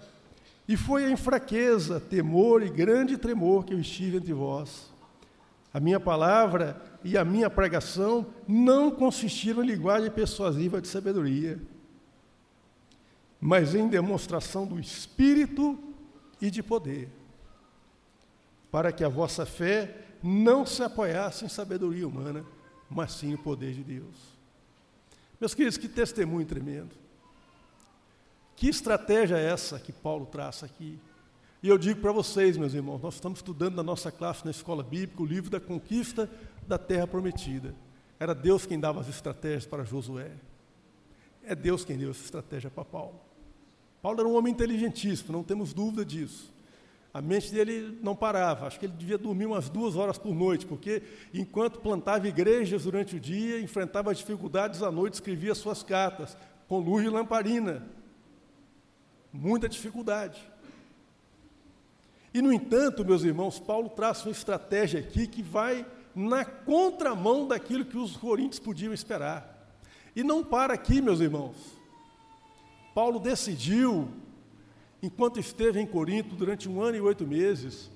E 0.66 0.78
foi 0.78 1.12
em 1.12 1.18
fraqueza, 1.18 2.00
temor 2.00 2.64
e 2.64 2.70
grande 2.70 3.18
tremor 3.18 3.66
que 3.66 3.74
eu 3.74 3.82
estive 3.82 4.16
entre 4.16 4.32
vós. 4.32 4.94
A 5.74 5.80
minha 5.82 6.00
palavra 6.00 6.82
e 7.04 7.18
a 7.18 7.26
minha 7.26 7.50
pregação 7.50 8.28
não 8.48 8.90
consistiram 8.90 9.62
em 9.62 9.68
linguagem 9.68 10.10
persuasiva 10.10 10.80
de 10.80 10.88
sabedoria 10.88 11.60
mas 13.40 13.76
em 13.76 13.88
demonstração 13.88 14.66
do 14.66 14.80
Espírito 14.80 15.78
e 16.42 16.50
de 16.50 16.62
poder, 16.62 17.10
para 18.72 18.92
que 18.92 19.04
a 19.04 19.10
vossa 19.10 19.46
fé 19.46 20.06
não 20.22 20.66
se 20.66 20.84
apoiasse 20.84 21.46
em 21.46 21.50
sabedoria 21.50 22.08
humana, 22.08 22.46
mas 22.90 23.14
sim 23.14 23.32
no 23.32 23.38
poder 23.38 23.74
de 23.74 23.84
Deus. 23.84 24.38
Meus 25.40 25.54
queridos, 25.54 25.78
que 25.78 25.88
testemunho 25.88 26.46
tremendo. 26.46 26.96
Que 28.56 28.68
estratégia 28.68 29.38
é 29.38 29.46
essa 29.46 29.80
que 29.80 29.92
Paulo 29.92 30.26
traça 30.26 30.66
aqui? 30.66 31.00
E 31.62 31.70
eu 31.70 31.78
digo 31.78 32.02
para 32.02 32.12
vocês, 32.12 32.58
meus 32.58 32.74
irmãos, 32.74 33.02
nós 33.02 33.16
estamos 33.16 33.40
estudando 33.40 33.76
na 33.76 33.84
nossa 33.84 34.12
classe 34.12 34.46
na 34.46 34.52
escola 34.52 34.84
bíblica 34.84 35.22
o 35.22 35.26
livro 35.26 35.50
da 35.50 35.60
conquista 35.60 36.30
da 36.68 36.78
terra 36.78 37.06
prometida. 37.06 37.76
Era 38.20 38.34
Deus 38.34 38.66
quem 38.66 38.80
dava 38.80 39.02
as 39.02 39.08
estratégias 39.08 39.66
para 39.66 39.84
Josué. 39.84 40.32
É 41.44 41.56
Deus 41.56 41.86
quem 41.86 41.98
deu 41.98 42.12
essa 42.12 42.24
estratégia 42.24 42.70
para 42.70 42.84
Paulo. 42.84 43.27
Paulo 44.02 44.20
era 44.20 44.28
um 44.28 44.36
homem 44.36 44.54
inteligentíssimo, 44.54 45.32
não 45.32 45.44
temos 45.44 45.74
dúvida 45.74 46.06
disso. 46.06 46.54
A 47.14 47.22
mente 47.22 47.52
dele 47.52 47.98
não 48.04 48.16
parava, 48.16 48.68
acho 48.68 48.80
que 48.80 48.86
ele 48.86 48.94
devia 48.94 49.18
dormir 49.18 49.48
umas 49.48 49.70
duas 49.70 49.96
horas 49.96 50.18
por 50.18 50.36
noite, 50.36 50.66
porque 50.66 51.02
enquanto 51.34 51.80
plantava 51.80 52.28
igrejas 52.28 52.84
durante 52.84 53.16
o 53.16 53.20
dia, 53.20 53.60
enfrentava 53.60 54.14
dificuldades 54.14 54.84
à 54.84 54.92
noite, 54.92 55.16
escrevia 55.16 55.56
suas 55.56 55.82
cartas, 55.82 56.38
com 56.68 56.80
luz 56.80 57.04
de 57.04 57.10
lamparina. 57.10 57.84
Muita 59.34 59.68
dificuldade. 59.68 60.40
E, 62.34 62.42
no 62.42 62.54
entanto, 62.54 63.04
meus 63.04 63.24
irmãos, 63.24 63.60
Paulo 63.60 63.90
traz 63.90 64.24
uma 64.24 64.32
estratégia 64.32 65.00
aqui 65.00 65.26
que 65.26 65.42
vai 65.42 65.86
na 66.14 66.46
contramão 66.46 67.48
daquilo 67.48 67.86
que 67.86 67.98
os 67.98 68.16
coríntios 68.16 68.60
podiam 68.60 68.94
esperar. 68.94 69.76
E 70.16 70.24
não 70.24 70.44
para 70.44 70.74
aqui, 70.74 71.02
meus 71.02 71.20
irmãos. 71.20 71.77
Paulo 72.98 73.20
decidiu 73.20 74.10
enquanto 75.04 75.40
esteve 75.40 75.80
em 75.80 75.86
Corinto 75.86 76.34
durante 76.34 76.68
um 76.68 76.82
ano 76.82 76.98
e 76.98 77.02
oito 77.02 77.28
meses, 77.28 77.92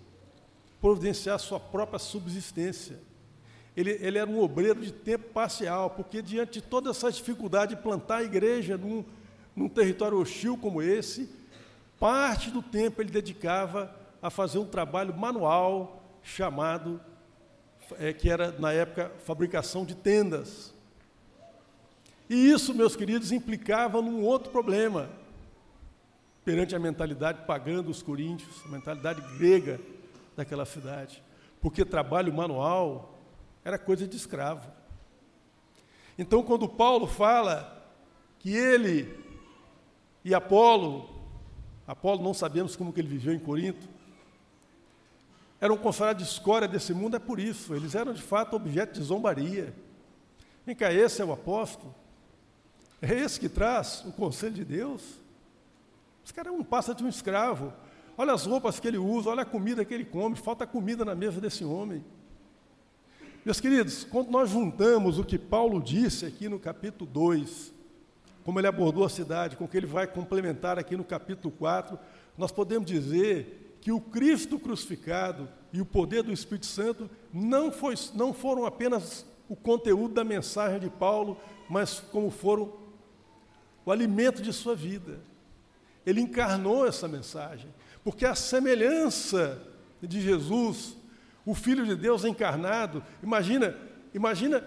providenciar 0.79 1.39
sua 1.39 1.60
própria 1.60 1.98
subsistência. 1.98 3.00
Ele, 3.75 3.98
ele, 4.00 4.20
era 4.20 4.29
um 4.29 4.39
obreiro 4.39 4.79
de 4.79 4.91
tempo 4.91 5.34
parcial, 5.34 5.89
porque 5.89 6.22
diante 6.22 6.51
de 6.51 6.62
toda 6.62 6.91
essa 6.91 7.12
dificuldade 7.12 7.75
de 7.75 7.81
plantar 7.81 8.17
a 8.17 8.24
igreja 8.24 8.77
num, 8.77 9.03
num 9.55 9.67
território 9.67 10.20
hostil 10.20 10.55
como 10.55 10.84
esse, 10.84 11.27
parte 12.00 12.51
do 12.51 12.62
tempo 12.62 13.01
ele 13.01 13.10
dedicava 13.10 13.96
a 14.22 14.29
fazer 14.29 14.60
um 14.60 14.67
trabalho 14.67 15.17
manual 15.17 16.05
chamado, 16.22 17.01
é, 17.98 18.13
que 18.13 18.29
era 18.29 18.51
na 18.51 18.72
época 18.72 19.12
fabricação 19.25 19.84
de 19.84 19.96
tendas. 19.96 20.71
E 22.32 22.50
isso, 22.50 22.74
meus 22.74 22.96
queridos, 22.96 23.34
implicava 23.34 24.02
num 24.02 24.24
outro 24.24 24.54
problema 24.54 25.10
perante 26.46 26.74
a 26.74 26.80
mentalidade 26.80 27.46
pagã 27.46 27.84
dos 27.84 28.02
coríntios, 28.02 28.64
a 28.66 28.70
mentalidade 28.70 29.22
grega 29.38 29.82
daquela 30.34 30.66
cidade, 30.66 31.22
porque 31.60 31.84
trabalho 31.84 32.34
manual 32.34 33.20
era 33.66 33.78
coisa 33.78 34.08
de 34.08 34.16
escravo. 34.16 34.72
Então, 36.18 36.42
quando 36.42 36.70
Paulo 36.70 37.06
fala 37.06 37.86
que 38.40 38.56
ele 38.56 39.14
e 40.24 40.34
Apolo, 40.34 41.10
Apolo 41.86 42.24
não 42.24 42.34
sabemos 42.34 42.78
como 42.78 42.94
que 42.94 43.02
ele 43.02 43.10
viveu 43.10 43.34
em 43.34 43.40
Corinto, 43.40 43.90
eram 45.60 45.76
considerados 45.76 46.24
de 46.24 46.32
escória 46.32 46.66
desse 46.66 46.94
mundo, 46.94 47.18
é 47.18 47.20
por 47.20 47.42
isso, 47.42 47.76
eles 47.76 47.94
eram 47.94 48.14
de 48.14 48.22
fato 48.22 48.56
objeto 48.56 48.94
de 48.94 49.04
zombaria. 49.04 49.76
Vem 50.66 50.74
cá, 50.74 50.94
esse 50.94 51.22
é 51.22 51.26
o 51.26 51.34
apóstolo? 51.34 52.00
É 53.01 53.13
esse 53.15 53.39
que 53.39 53.50
traz 53.50 54.03
o 54.05 54.12
conselho 54.12 54.53
de 54.53 54.63
Deus? 54.63 55.01
Esse 56.24 56.34
cara 56.34 56.51
não 56.51 56.63
passa 56.63 56.93
de 56.93 57.03
um 57.03 57.10
escravo. 57.10 57.74
Olha 58.17 58.34
as 58.34 58.46
roupas 58.46 58.79
que 58.79 58.88
ele 58.88 58.98
usa, 58.98 59.29
olha 59.29 59.41
a 59.41 59.46
comida 59.46 59.84
que 59.84 59.93
ele 59.93 60.05
come, 60.05 60.36
falta 60.36 60.67
comida 60.67 61.03
na 61.03 61.15
mesa 61.15 61.41
desse 61.41 61.63
homem. 61.63 62.03
Meus 63.43 63.60
queridos, 63.60 64.03
quando 64.03 64.29
nós 64.29 64.51
juntamos 64.51 65.17
o 65.17 65.24
que 65.24 65.39
Paulo 65.39 65.81
disse 65.81 66.27
aqui 66.27 66.48
no 66.48 66.60
capítulo 66.60 67.10
2, 67.10 67.74
como 68.43 68.60
ele 68.60 68.67
abordou 68.67 69.03
a 69.03 69.10
cidade, 69.10 69.55
com 69.55 69.65
o 69.65 69.67
que 69.67 69.77
ele 69.77 69.88
vai 69.88 70.05
complementar 70.05 70.77
aqui 70.77 70.96
no 70.96 71.03
capítulo 71.03 71.51
4, 71.58 71.98
nós 72.38 72.51
podemos 72.51 72.88
dizer 72.88 73.77
que 73.81 73.91
o 73.91 74.00
Cristo 74.00 74.60
crucificado 74.60 75.50
e 75.74 75.81
o 75.81 75.86
poder 75.86 76.22
do 76.22 76.31
Espírito 76.31 76.67
Santo 76.67 77.10
não, 77.34 77.72
foi, 77.72 77.96
não 78.13 78.31
foram 78.31 78.65
apenas 78.65 79.25
o 79.50 79.55
conteúdo 79.55 80.13
da 80.13 80.24
mensagem 80.24 80.79
de 80.79 80.89
Paulo, 80.89 81.36
mas 81.67 82.00
como 82.00 82.29
foram 82.29 82.81
o 83.86 83.92
alimento 83.92 84.42
de 84.42 84.52
sua 84.54 84.76
vida. 84.76 85.20
Ele 86.06 86.22
encarnou 86.22 86.86
essa 86.86 87.08
mensagem, 87.08 87.70
porque 88.04 88.26
a 88.26 88.36
semelhança 88.36 89.62
de 90.02 90.20
Jesus, 90.20 90.98
o 91.46 91.54
Filho 91.54 91.86
de 91.86 91.96
Deus 91.96 92.24
encarnado, 92.24 93.04
imagina, 93.22 93.77
imagina 94.14 94.64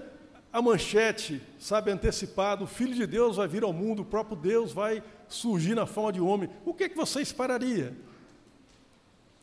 a 0.52 0.62
manchete, 0.62 1.42
sabe, 1.58 1.90
antecipado, 1.90 2.64
o 2.64 2.68
Filho 2.68 2.94
de 2.94 3.06
Deus 3.06 3.36
vai 3.36 3.48
vir 3.48 3.64
ao 3.64 3.72
mundo, 3.72 4.02
o 4.02 4.04
próprio 4.04 4.36
Deus 4.36 4.72
vai 4.72 5.02
surgir 5.28 5.74
na 5.74 5.86
forma 5.86 6.12
de 6.12 6.20
homem. 6.20 6.48
O 6.64 6.72
que, 6.72 6.84
é 6.84 6.88
que 6.88 6.96
você 6.96 7.20
esperaria? 7.20 7.92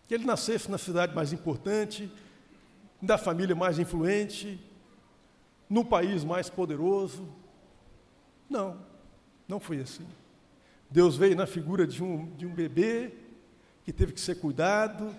Que 0.08 0.14
ele 0.14 0.26
nascesse 0.26 0.72
na 0.72 0.78
cidade 0.78 1.14
mais 1.14 1.34
importante, 1.34 2.10
da 3.02 3.18
família 3.18 3.56
mais 3.56 3.78
influente, 3.78 4.60
no 5.70 5.84
país 5.84 6.24
mais 6.24 6.50
poderoso? 6.50 7.28
Não, 8.50 8.78
não 9.52 9.60
foi 9.60 9.82
assim. 9.82 10.08
Deus 10.90 11.18
veio 11.18 11.36
na 11.36 11.46
figura 11.46 11.86
de 11.86 12.02
um, 12.02 12.34
de 12.38 12.46
um 12.46 12.54
bebê 12.54 13.12
que 13.84 13.92
teve 13.92 14.14
que 14.14 14.22
ser 14.22 14.36
cuidado, 14.36 15.14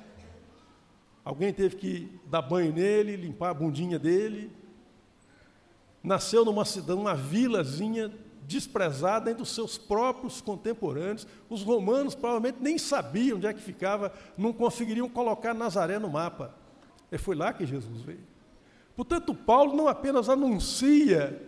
alguém 1.23 1.53
teve 1.53 1.77
que 1.77 2.21
dar 2.27 2.41
banho 2.41 2.73
nele, 2.73 3.15
limpar 3.15 3.51
a 3.51 3.55
bundinha 3.55 3.99
dele. 3.99 4.51
Nasceu 6.03 6.47
numa 6.47 6.65
cidade, 6.65 6.99
numa 6.99 7.15
vilazinha 7.15 8.11
desprezada 8.47 9.31
entre 9.31 9.43
os 9.43 9.55
seus 9.55 9.77
próprios 9.77 10.41
contemporâneos. 10.41 11.27
Os 11.51 11.63
romanos 11.63 12.15
provavelmente 12.15 12.57
nem 12.59 12.79
sabiam 12.79 13.37
onde 13.37 13.47
é 13.47 13.53
que 13.53 13.61
ficava, 13.61 14.15
não 14.37 14.53
conseguiriam 14.53 15.11
colocar 15.11 15.53
Nazaré 15.53 15.99
no 15.99 16.09
mapa. 16.09 16.55
E 17.11 17.19
foi 17.19 17.37
lá 17.37 17.53
que 17.53 17.67
Jesus 17.67 18.01
veio. 18.01 18.27
Portanto, 18.97 19.35
Paulo 19.35 19.77
não 19.77 19.89
apenas 19.89 20.31
anuncia 20.31 21.39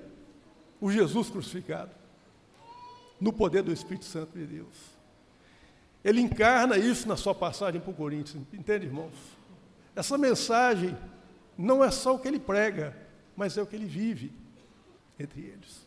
o 0.78 0.90
Jesus 0.90 1.30
crucificado, 1.30 2.03
no 3.24 3.32
poder 3.32 3.62
do 3.62 3.72
Espírito 3.72 4.04
Santo 4.04 4.38
de 4.38 4.44
Deus. 4.44 4.94
Ele 6.04 6.20
encarna 6.20 6.76
isso 6.76 7.08
na 7.08 7.16
sua 7.16 7.34
passagem 7.34 7.80
para 7.80 7.90
o 7.90 7.94
Coríntios, 7.94 8.36
entende, 8.52 8.84
irmãos? 8.84 9.14
Essa 9.96 10.18
mensagem 10.18 10.94
não 11.56 11.82
é 11.82 11.90
só 11.90 12.14
o 12.14 12.18
que 12.18 12.28
ele 12.28 12.38
prega, 12.38 12.94
mas 13.34 13.56
é 13.56 13.62
o 13.62 13.66
que 13.66 13.76
ele 13.76 13.86
vive 13.86 14.30
entre 15.18 15.40
eles. 15.40 15.86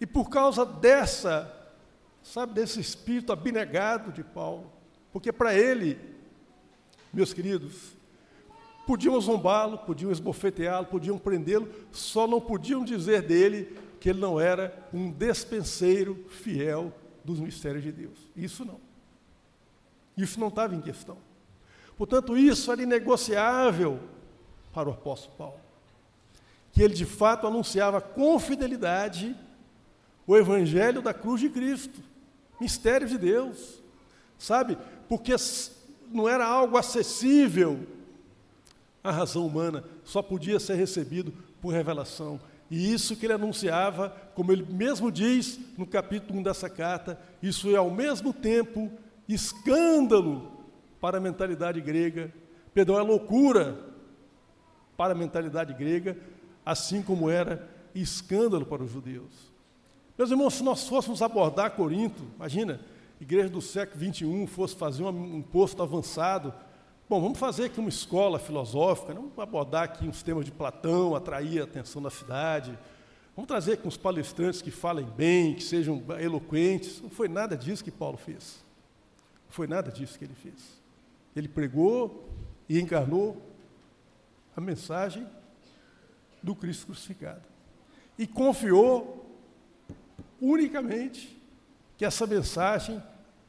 E 0.00 0.06
por 0.06 0.30
causa 0.30 0.64
dessa, 0.64 1.54
sabe, 2.22 2.54
desse 2.54 2.80
espírito 2.80 3.30
abnegado 3.30 4.10
de 4.10 4.24
Paulo, 4.24 4.72
porque 5.12 5.30
para 5.30 5.54
ele, 5.54 5.98
meus 7.12 7.34
queridos, 7.34 7.94
podiam 8.86 9.20
zombá-lo, 9.20 9.76
podiam 9.76 10.10
esbofeteá-lo, 10.10 10.86
podiam 10.86 11.18
prendê-lo, 11.18 11.68
só 11.92 12.26
não 12.26 12.40
podiam 12.40 12.82
dizer 12.82 13.20
dele 13.20 13.76
que 14.00 14.08
ele 14.08 14.18
não 14.18 14.40
era 14.40 14.88
um 14.92 15.10
despenseiro 15.10 16.24
fiel 16.28 16.92
dos 17.22 17.38
mistérios 17.38 17.84
de 17.84 17.92
Deus. 17.92 18.18
Isso 18.34 18.64
não. 18.64 18.80
Isso 20.16 20.40
não 20.40 20.48
estava 20.48 20.74
em 20.74 20.80
questão. 20.80 21.18
Portanto, 21.96 22.36
isso 22.36 22.72
era 22.72 22.82
inegociável 22.82 24.00
para 24.72 24.88
o 24.88 24.92
apóstolo 24.92 25.36
Paulo. 25.36 25.60
Que 26.72 26.82
ele 26.82 26.94
de 26.94 27.04
fato 27.04 27.46
anunciava 27.46 28.00
com 28.00 28.38
fidelidade 28.38 29.36
o 30.26 30.36
evangelho 30.36 31.02
da 31.02 31.12
cruz 31.12 31.40
de 31.40 31.50
Cristo, 31.50 32.00
mistério 32.60 33.06
de 33.06 33.18
Deus. 33.18 33.82
Sabe? 34.38 34.78
Porque 35.08 35.34
não 36.10 36.26
era 36.28 36.46
algo 36.46 36.78
acessível 36.78 37.86
à 39.04 39.10
razão 39.10 39.46
humana, 39.46 39.84
só 40.04 40.22
podia 40.22 40.58
ser 40.58 40.74
recebido 40.74 41.32
por 41.60 41.74
revelação. 41.74 42.40
E 42.70 42.92
isso 42.92 43.16
que 43.16 43.26
ele 43.26 43.32
anunciava, 43.32 44.10
como 44.34 44.52
ele 44.52 44.62
mesmo 44.62 45.10
diz 45.10 45.58
no 45.76 45.84
capítulo 45.84 46.38
1 46.38 46.42
dessa 46.44 46.70
carta, 46.70 47.18
isso 47.42 47.68
é 47.70 47.76
ao 47.76 47.90
mesmo 47.90 48.32
tempo 48.32 48.90
escândalo 49.28 50.52
para 51.00 51.18
a 51.18 51.20
mentalidade 51.20 51.80
grega, 51.80 52.32
perdão, 52.72 52.98
é 52.98 53.02
loucura 53.02 53.76
para 54.96 55.12
a 55.12 55.16
mentalidade 55.16 55.74
grega, 55.74 56.16
assim 56.64 57.02
como 57.02 57.28
era 57.28 57.68
escândalo 57.94 58.64
para 58.64 58.84
os 58.84 58.92
judeus. 58.92 59.50
Meus 60.16 60.30
irmãos, 60.30 60.54
se 60.54 60.62
nós 60.62 60.86
fôssemos 60.86 61.22
abordar 61.22 61.72
Corinto, 61.72 62.22
imagina, 62.36 62.80
igreja 63.20 63.48
do 63.48 63.60
século 63.60 63.98
21 63.98 64.46
fosse 64.46 64.76
fazer 64.76 65.02
um 65.02 65.42
posto 65.42 65.82
avançado 65.82 66.54
Bom, 67.10 67.20
vamos 67.20 67.40
fazer 67.40 67.64
aqui 67.64 67.80
uma 67.80 67.88
escola 67.88 68.38
filosófica, 68.38 69.12
vamos 69.12 69.36
abordar 69.36 69.82
aqui 69.82 70.06
uns 70.06 70.22
temas 70.22 70.44
de 70.44 70.52
Platão, 70.52 71.16
atrair 71.16 71.60
a 71.60 71.64
atenção 71.64 72.00
da 72.00 72.08
cidade. 72.08 72.78
Vamos 73.34 73.48
trazer 73.48 73.72
aqui 73.72 73.88
uns 73.88 73.96
palestrantes 73.96 74.62
que 74.62 74.70
falem 74.70 75.04
bem, 75.04 75.56
que 75.56 75.64
sejam 75.64 76.00
eloquentes. 76.20 77.02
Não 77.02 77.10
foi 77.10 77.26
nada 77.26 77.56
disso 77.56 77.82
que 77.82 77.90
Paulo 77.90 78.16
fez. 78.16 78.64
Não 79.44 79.50
foi 79.50 79.66
nada 79.66 79.90
disso 79.90 80.16
que 80.16 80.24
ele 80.24 80.36
fez. 80.36 80.80
Ele 81.34 81.48
pregou 81.48 82.28
e 82.68 82.80
encarnou 82.80 83.42
a 84.56 84.60
mensagem 84.60 85.26
do 86.40 86.54
Cristo 86.54 86.86
crucificado. 86.86 87.42
E 88.16 88.24
confiou 88.24 89.28
unicamente 90.40 91.36
que 91.98 92.04
essa 92.04 92.24
mensagem 92.24 93.02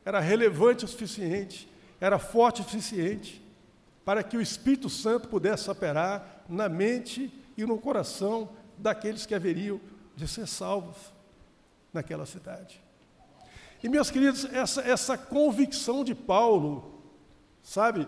era 0.03 0.19
relevante 0.19 0.83
o 0.83 0.87
suficiente, 0.87 1.69
era 1.99 2.17
forte 2.17 2.61
o 2.61 2.63
suficiente 2.63 3.39
para 4.03 4.23
que 4.23 4.37
o 4.37 4.41
Espírito 4.41 4.89
Santo 4.89 5.27
pudesse 5.27 5.69
operar 5.69 6.43
na 6.49 6.67
mente 6.67 7.33
e 7.57 7.65
no 7.65 7.77
coração 7.77 8.49
daqueles 8.77 9.25
que 9.25 9.35
haveriam 9.35 9.79
de 10.15 10.27
ser 10.27 10.47
salvos 10.47 10.97
naquela 11.93 12.25
cidade. 12.25 12.81
E, 13.83 13.89
meus 13.89 14.11
queridos, 14.11 14.45
essa, 14.45 14.81
essa 14.81 15.17
convicção 15.17 16.03
de 16.03 16.13
Paulo, 16.13 17.01
sabe, 17.63 18.07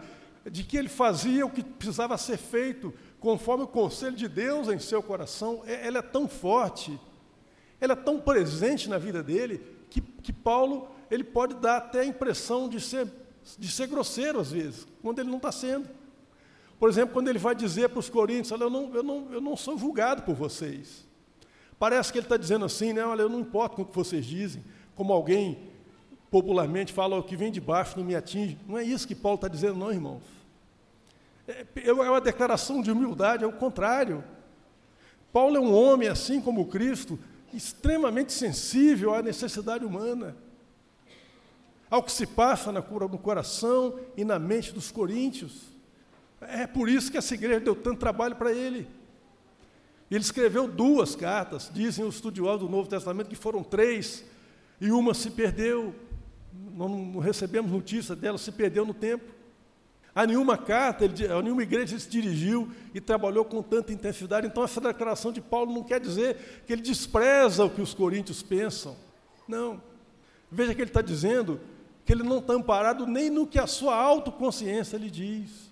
de 0.49 0.63
que 0.63 0.77
ele 0.77 0.89
fazia 0.89 1.45
o 1.45 1.49
que 1.49 1.63
precisava 1.63 2.17
ser 2.17 2.37
feito 2.37 2.93
conforme 3.19 3.63
o 3.63 3.67
conselho 3.67 4.15
de 4.15 4.27
Deus 4.27 4.67
em 4.67 4.77
seu 4.77 5.01
coração, 5.01 5.63
é, 5.65 5.87
ela 5.87 5.99
é 5.99 6.01
tão 6.01 6.27
forte, 6.27 6.99
ela 7.79 7.93
é 7.93 7.95
tão 7.95 8.19
presente 8.19 8.89
na 8.89 8.97
vida 8.97 9.23
dele, 9.23 9.65
que, 9.89 10.01
que 10.01 10.33
Paulo 10.33 10.89
ele 11.09 11.23
pode 11.23 11.55
dar 11.55 11.77
até 11.77 12.01
a 12.01 12.05
impressão 12.05 12.67
de 12.67 12.81
ser, 12.81 13.07
de 13.57 13.71
ser 13.71 13.87
grosseiro 13.87 14.39
às 14.39 14.51
vezes, 14.51 14.87
quando 15.01 15.19
ele 15.19 15.29
não 15.29 15.37
está 15.37 15.51
sendo. 15.51 15.87
Por 16.79 16.89
exemplo, 16.89 17.13
quando 17.13 17.29
ele 17.29 17.39
vai 17.39 17.55
dizer 17.55 17.89
para 17.89 17.99
os 17.99 18.09
coríntios, 18.09 18.51
olha, 18.51 18.63
eu 18.63 18.69
não, 18.69 18.93
eu, 18.93 19.03
não, 19.03 19.27
eu 19.31 19.41
não 19.41 19.55
sou 19.55 19.77
julgado 19.77 20.23
por 20.23 20.35
vocês. 20.35 21.07
Parece 21.79 22.11
que 22.11 22.17
ele 22.17 22.25
está 22.25 22.37
dizendo 22.37 22.65
assim, 22.65 22.93
né, 22.93 23.05
olha, 23.05 23.21
eu 23.21 23.29
não 23.29 23.39
importo 23.39 23.75
com 23.75 23.81
o 23.81 23.85
que 23.85 23.95
vocês 23.95 24.25
dizem, 24.25 24.63
como 24.95 25.13
alguém 25.13 25.57
popularmente 26.29 26.91
fala, 26.91 27.17
o 27.17 27.23
que 27.23 27.35
vem 27.35 27.51
de 27.51 27.61
baixo 27.61 27.97
não 27.97 28.05
me 28.05 28.15
atinge. 28.15 28.57
Não 28.67 28.77
é 28.77 28.83
isso 28.83 29.07
que 29.07 29.15
Paulo 29.15 29.35
está 29.35 29.47
dizendo, 29.47 29.75
não, 29.75 29.91
irmãos. 29.91 30.23
É, 31.47 31.65
é 31.85 31.93
uma 31.93 32.21
declaração 32.21 32.81
de 32.81 32.91
humildade, 32.91 33.43
é 33.43 33.47
o 33.47 33.53
contrário. 33.53 34.23
Paulo 35.31 35.57
é 35.57 35.59
um 35.59 35.73
homem, 35.73 36.07
assim 36.07 36.41
como 36.41 36.67
Cristo, 36.67 37.19
extremamente 37.53 38.33
sensível 38.33 39.13
à 39.13 39.21
necessidade 39.21 39.85
humana, 39.85 40.35
ao 41.93 42.01
que 42.01 42.11
se 42.11 42.25
passa 42.25 42.71
no 42.71 43.19
coração 43.19 43.99
e 44.17 44.25
na 44.25 44.39
mente 44.39 44.71
dos 44.71 44.89
coríntios. 44.89 45.61
É 46.41 46.65
por 46.65 46.89
isso 46.89 47.11
que 47.11 47.19
essa 47.19 47.35
igreja 47.35 47.59
deu 47.59 47.75
tanto 47.75 47.99
trabalho 47.99 48.35
para 48.35 48.51
ele. 48.51 48.87
Ele 50.09 50.23
escreveu 50.23 50.67
duas 50.67 51.15
cartas, 51.15 51.69
dizem 51.71 52.03
os 52.03 52.15
estudiosos 52.15 52.61
do 52.61 52.67
Novo 52.67 52.89
Testamento 52.89 53.27
que 53.27 53.35
foram 53.35 53.63
três, 53.63 54.25
e 54.81 54.89
uma 54.89 55.13
se 55.13 55.29
perdeu, 55.29 55.93
não 56.51 57.19
recebemos 57.19 57.71
notícia 57.71 58.15
dela, 58.15 58.39
se 58.39 58.51
perdeu 58.51 58.87
no 58.87 58.93
tempo. 58.95 59.25
A 60.15 60.25
nenhuma 60.25 60.57
carta, 60.57 61.05
a 61.05 61.41
nenhuma 61.43 61.61
igreja 61.61 61.93
ele 61.93 62.01
se 62.01 62.09
dirigiu 62.09 62.71
e 62.91 62.99
trabalhou 62.99 63.45
com 63.45 63.61
tanta 63.61 63.93
intensidade. 63.93 64.47
Então, 64.47 64.63
essa 64.63 64.81
declaração 64.81 65.31
de 65.31 65.41
Paulo 65.41 65.71
não 65.71 65.83
quer 65.83 65.99
dizer 65.99 66.63
que 66.65 66.73
ele 66.73 66.81
despreza 66.81 67.63
o 67.63 67.69
que 67.69 67.83
os 67.83 67.93
coríntios 67.93 68.41
pensam. 68.41 68.95
Não. 69.47 69.79
Veja 70.51 70.73
que 70.73 70.81
ele 70.81 70.89
está 70.89 71.01
dizendo 71.03 71.61
que 72.05 72.13
ele 72.13 72.23
não 72.23 72.39
está 72.39 72.53
amparado 72.53 73.05
nem 73.07 73.29
no 73.29 73.47
que 73.47 73.59
a 73.59 73.67
sua 73.67 73.95
autoconsciência 73.95 74.97
lhe 74.97 75.09
diz. 75.09 75.71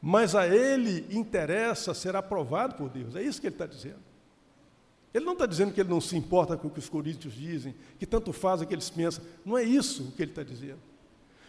Mas 0.00 0.34
a 0.34 0.46
ele 0.46 1.06
interessa 1.10 1.94
ser 1.94 2.14
aprovado 2.16 2.74
por 2.74 2.90
Deus. 2.90 3.16
É 3.16 3.22
isso 3.22 3.40
que 3.40 3.46
ele 3.46 3.54
está 3.54 3.66
dizendo. 3.66 4.02
Ele 5.12 5.24
não 5.24 5.34
está 5.34 5.46
dizendo 5.46 5.72
que 5.72 5.80
ele 5.80 5.90
não 5.90 6.00
se 6.00 6.16
importa 6.16 6.56
com 6.56 6.68
o 6.68 6.70
que 6.70 6.80
os 6.80 6.88
coríntios 6.88 7.34
dizem, 7.34 7.74
que 7.98 8.04
tanto 8.04 8.32
faz 8.32 8.60
o 8.60 8.66
que 8.66 8.74
eles 8.74 8.90
pensam. 8.90 9.24
Não 9.44 9.56
é 9.56 9.62
isso 9.62 10.08
o 10.08 10.12
que 10.12 10.22
ele 10.22 10.32
está 10.32 10.42
dizendo. 10.42 10.80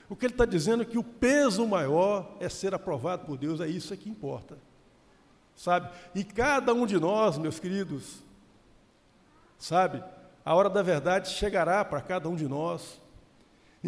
O 0.08 0.16
que 0.16 0.26
ele 0.26 0.34
está 0.34 0.46
dizendo 0.46 0.84
é 0.84 0.86
que 0.86 1.00
o 1.00 1.04
peso 1.04 1.66
maior 1.68 2.38
é 2.40 2.48
ser 2.48 2.76
aprovado 2.76 3.26
por 3.26 3.38
Deus, 3.38 3.60
é 3.60 3.68
isso 3.68 3.96
que 3.98 4.10
importa. 4.10 4.58
Sabe? 5.56 5.90
E 6.14 6.24
cada 6.24 6.74
um 6.74 6.86
de 6.86 7.00
nós, 7.00 7.38
meus 7.38 7.60
queridos, 7.60 8.22
sabe? 9.58 10.04
A 10.44 10.54
hora 10.54 10.70
da 10.70 10.84
verdade 10.84 11.30
chegará 11.30 11.84
para 11.84 12.02
cada 12.02 12.30
um 12.30 12.36
de 12.36 12.48
nós, 12.48 13.02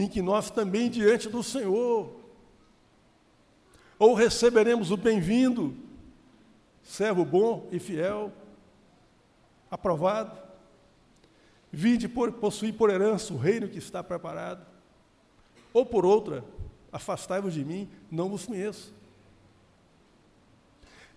em 0.03 0.07
que 0.07 0.21
nós 0.21 0.51
também 0.51 0.89
diante 0.89 1.27
do 1.27 1.41
Senhor, 1.41 2.13
ou 3.97 4.13
receberemos 4.13 4.91
o 4.91 4.97
bem-vindo, 4.97 5.75
servo 6.83 7.25
bom 7.25 7.67
e 7.71 7.79
fiel, 7.79 8.31
aprovado, 9.71 10.37
vinde 11.71 12.07
por, 12.07 12.31
possuir 12.33 12.75
por 12.75 12.91
herança 12.91 13.33
o 13.33 13.37
reino 13.37 13.67
que 13.67 13.79
está 13.79 14.03
preparado, 14.03 14.63
ou 15.73 15.83
por 15.83 16.05
outra, 16.05 16.45
afastai-vos 16.91 17.55
de 17.55 17.65
mim, 17.65 17.89
não 18.11 18.29
vos 18.29 18.45
conheço. 18.45 18.93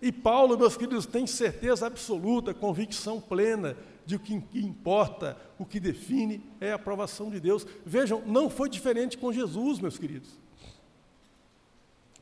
E 0.01 0.11
Paulo, 0.11 0.57
meus 0.57 0.75
queridos, 0.75 1.05
tem 1.05 1.27
certeza 1.27 1.85
absoluta, 1.85 2.51
convicção 2.51 3.21
plena 3.21 3.77
de 4.11 4.15
o 4.15 4.19
que 4.19 4.59
importa, 4.59 5.37
o 5.57 5.65
que 5.65 5.79
define 5.79 6.43
é 6.59 6.71
a 6.71 6.75
aprovação 6.75 7.29
de 7.29 7.39
Deus. 7.39 7.65
Vejam, 7.85 8.21
não 8.25 8.49
foi 8.49 8.69
diferente 8.69 9.17
com 9.17 9.31
Jesus, 9.31 9.79
meus 9.79 9.97
queridos. 9.97 10.29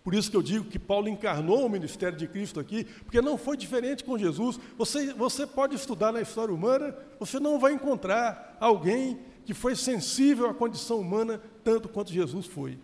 Por 0.04 0.14
isso 0.14 0.30
que 0.32 0.38
eu 0.38 0.42
digo 0.42 0.66
que 0.66 0.80
Paulo 0.80 1.10
encarnou 1.10 1.66
o 1.66 1.70
ministério 1.70 2.18
de 2.18 2.28
Cristo 2.28 2.60
aqui, 2.60 2.84
porque 2.84 3.22
não 3.22 3.38
foi 3.38 3.58
diferente 3.58 4.04
com 4.04 4.18
Jesus. 4.18 4.60
Você, 4.78 5.14
você 5.14 5.46
pode 5.46 5.76
estudar 5.76 6.12
na 6.12 6.22
história 6.22 6.54
humana, 6.54 6.96
você 7.20 7.40
não 7.40 7.60
vai 7.60 7.74
encontrar 7.74 8.58
alguém 8.60 9.20
que 9.46 9.54
foi 9.54 9.76
sensível 9.76 10.48
à 10.48 10.54
condição 10.54 11.00
humana 11.00 11.42
tanto 11.64 11.90
quanto 11.90 12.14
Jesus 12.14 12.46
foi. 12.46 12.78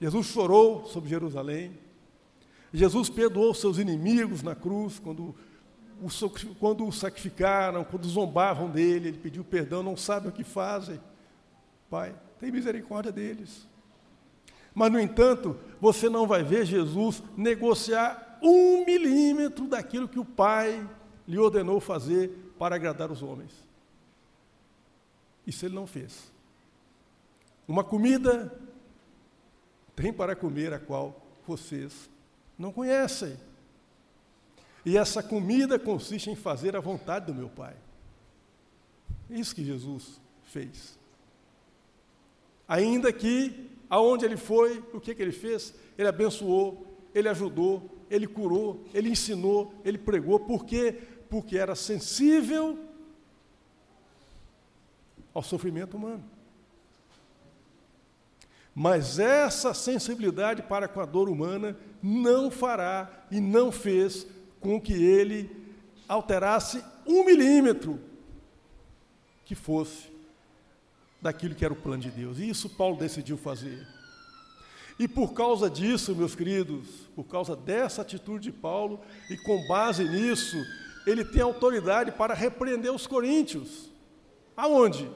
Jesus 0.00 0.26
chorou 0.26 0.84
sobre 0.86 1.08
Jerusalém. 1.08 1.78
Jesus 2.72 3.08
perdoou 3.08 3.54
seus 3.54 3.78
inimigos 3.78 4.42
na 4.42 4.54
cruz, 4.54 4.98
quando 4.98 5.34
quando 6.58 6.86
o 6.86 6.92
sacrificaram, 6.92 7.84
quando 7.84 8.08
zombavam 8.08 8.70
dele, 8.70 9.08
ele 9.08 9.18
pediu 9.18 9.44
perdão, 9.44 9.82
não 9.82 9.96
sabem 9.96 10.28
o 10.28 10.32
que 10.32 10.44
fazem. 10.44 11.00
Pai, 11.88 12.14
tem 12.38 12.50
misericórdia 12.50 13.12
deles. 13.12 13.66
Mas, 14.74 14.90
no 14.90 14.98
entanto, 14.98 15.56
você 15.80 16.08
não 16.08 16.26
vai 16.26 16.42
ver 16.42 16.66
Jesus 16.66 17.22
negociar 17.36 18.38
um 18.42 18.84
milímetro 18.84 19.66
daquilo 19.66 20.08
que 20.08 20.18
o 20.18 20.24
Pai 20.24 20.86
lhe 21.26 21.38
ordenou 21.38 21.80
fazer 21.80 22.52
para 22.58 22.76
agradar 22.76 23.10
os 23.10 23.22
homens. 23.22 23.52
Isso 25.46 25.64
ele 25.64 25.74
não 25.74 25.86
fez. 25.86 26.32
Uma 27.66 27.84
comida 27.84 28.52
tem 29.94 30.12
para 30.12 30.34
comer 30.34 30.72
a 30.72 30.78
qual 30.78 31.22
vocês 31.46 32.10
não 32.58 32.72
conhecem. 32.72 33.36
E 34.84 34.96
essa 34.96 35.22
comida 35.22 35.78
consiste 35.78 36.30
em 36.30 36.36
fazer 36.36 36.76
a 36.76 36.80
vontade 36.80 37.26
do 37.26 37.34
meu 37.34 37.48
Pai. 37.48 37.74
É 39.30 39.34
isso 39.34 39.54
que 39.54 39.64
Jesus 39.64 40.20
fez. 40.44 40.98
Ainda 42.68 43.12
que, 43.12 43.70
aonde 43.88 44.24
ele 44.24 44.36
foi, 44.36 44.84
o 44.92 45.00
que, 45.00 45.14
que 45.14 45.22
ele 45.22 45.32
fez? 45.32 45.74
Ele 45.96 46.08
abençoou, 46.08 46.86
ele 47.14 47.28
ajudou, 47.28 47.90
ele 48.10 48.26
curou, 48.26 48.84
ele 48.92 49.08
ensinou, 49.08 49.74
ele 49.84 49.98
pregou. 49.98 50.40
Por 50.40 50.64
quê? 50.64 50.98
Porque 51.30 51.56
era 51.56 51.74
sensível 51.74 52.78
ao 55.32 55.42
sofrimento 55.42 55.96
humano. 55.96 56.24
Mas 58.74 59.18
essa 59.18 59.72
sensibilidade 59.72 60.62
para 60.62 60.88
com 60.88 61.00
a 61.00 61.06
dor 61.06 61.28
humana 61.28 61.76
não 62.02 62.50
fará 62.50 63.26
e 63.30 63.40
não 63.40 63.70
fez 63.70 64.26
com 64.64 64.80
que 64.80 64.92
ele 64.92 65.50
alterasse 66.08 66.82
um 67.06 67.24
milímetro 67.24 68.00
que 69.44 69.54
fosse 69.54 70.10
daquilo 71.20 71.54
que 71.54 71.64
era 71.64 71.72
o 71.72 71.76
plano 71.76 72.02
de 72.02 72.10
Deus. 72.10 72.38
E 72.38 72.48
isso 72.48 72.68
Paulo 72.70 72.96
decidiu 72.96 73.36
fazer. 73.36 73.86
E 74.98 75.06
por 75.06 75.34
causa 75.34 75.70
disso, 75.70 76.16
meus 76.16 76.34
queridos, 76.34 76.88
por 77.14 77.24
causa 77.24 77.54
dessa 77.54 78.02
atitude 78.02 78.44
de 78.44 78.52
Paulo, 78.52 79.00
e 79.28 79.36
com 79.36 79.66
base 79.66 80.02
nisso, 80.02 80.56
ele 81.06 81.24
tem 81.24 81.42
autoridade 81.42 82.10
para 82.12 82.32
repreender 82.32 82.92
os 82.92 83.06
coríntios. 83.06 83.90
Aonde? 84.56 85.08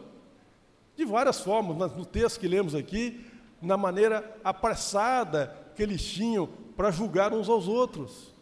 de 0.99 1.05
várias 1.05 1.39
formas, 1.39 1.95
no 1.95 2.05
texto 2.05 2.41
que 2.41 2.49
lemos 2.49 2.75
aqui, 2.75 3.25
na 3.63 3.77
maneira 3.77 4.37
apressada 4.43 5.57
que 5.77 5.81
eles 5.81 6.03
tinham 6.03 6.49
para 6.77 6.91
julgar 6.91 7.33
uns 7.33 7.49
aos 7.49 7.69
outros. 7.69 8.35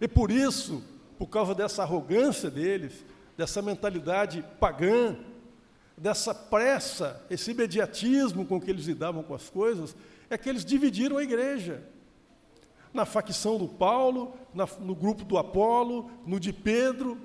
E 0.00 0.06
por 0.06 0.30
isso, 0.30 0.82
por 1.18 1.26
causa 1.26 1.54
dessa 1.54 1.82
arrogância 1.82 2.50
deles, 2.50 3.04
dessa 3.36 3.60
mentalidade 3.62 4.44
pagã, 4.60 5.16
dessa 5.96 6.34
pressa, 6.34 7.24
esse 7.28 7.50
imediatismo 7.50 8.46
com 8.46 8.60
que 8.60 8.70
eles 8.70 8.86
lidavam 8.86 9.22
com 9.22 9.34
as 9.34 9.48
coisas, 9.50 9.96
é 10.30 10.38
que 10.38 10.48
eles 10.48 10.64
dividiram 10.64 11.18
a 11.18 11.22
igreja. 11.22 11.82
Na 12.92 13.04
facção 13.04 13.58
do 13.58 13.68
Paulo, 13.68 14.34
na, 14.54 14.66
no 14.80 14.94
grupo 14.94 15.24
do 15.24 15.36
Apolo, 15.36 16.10
no 16.26 16.38
de 16.38 16.52
Pedro. 16.52 17.18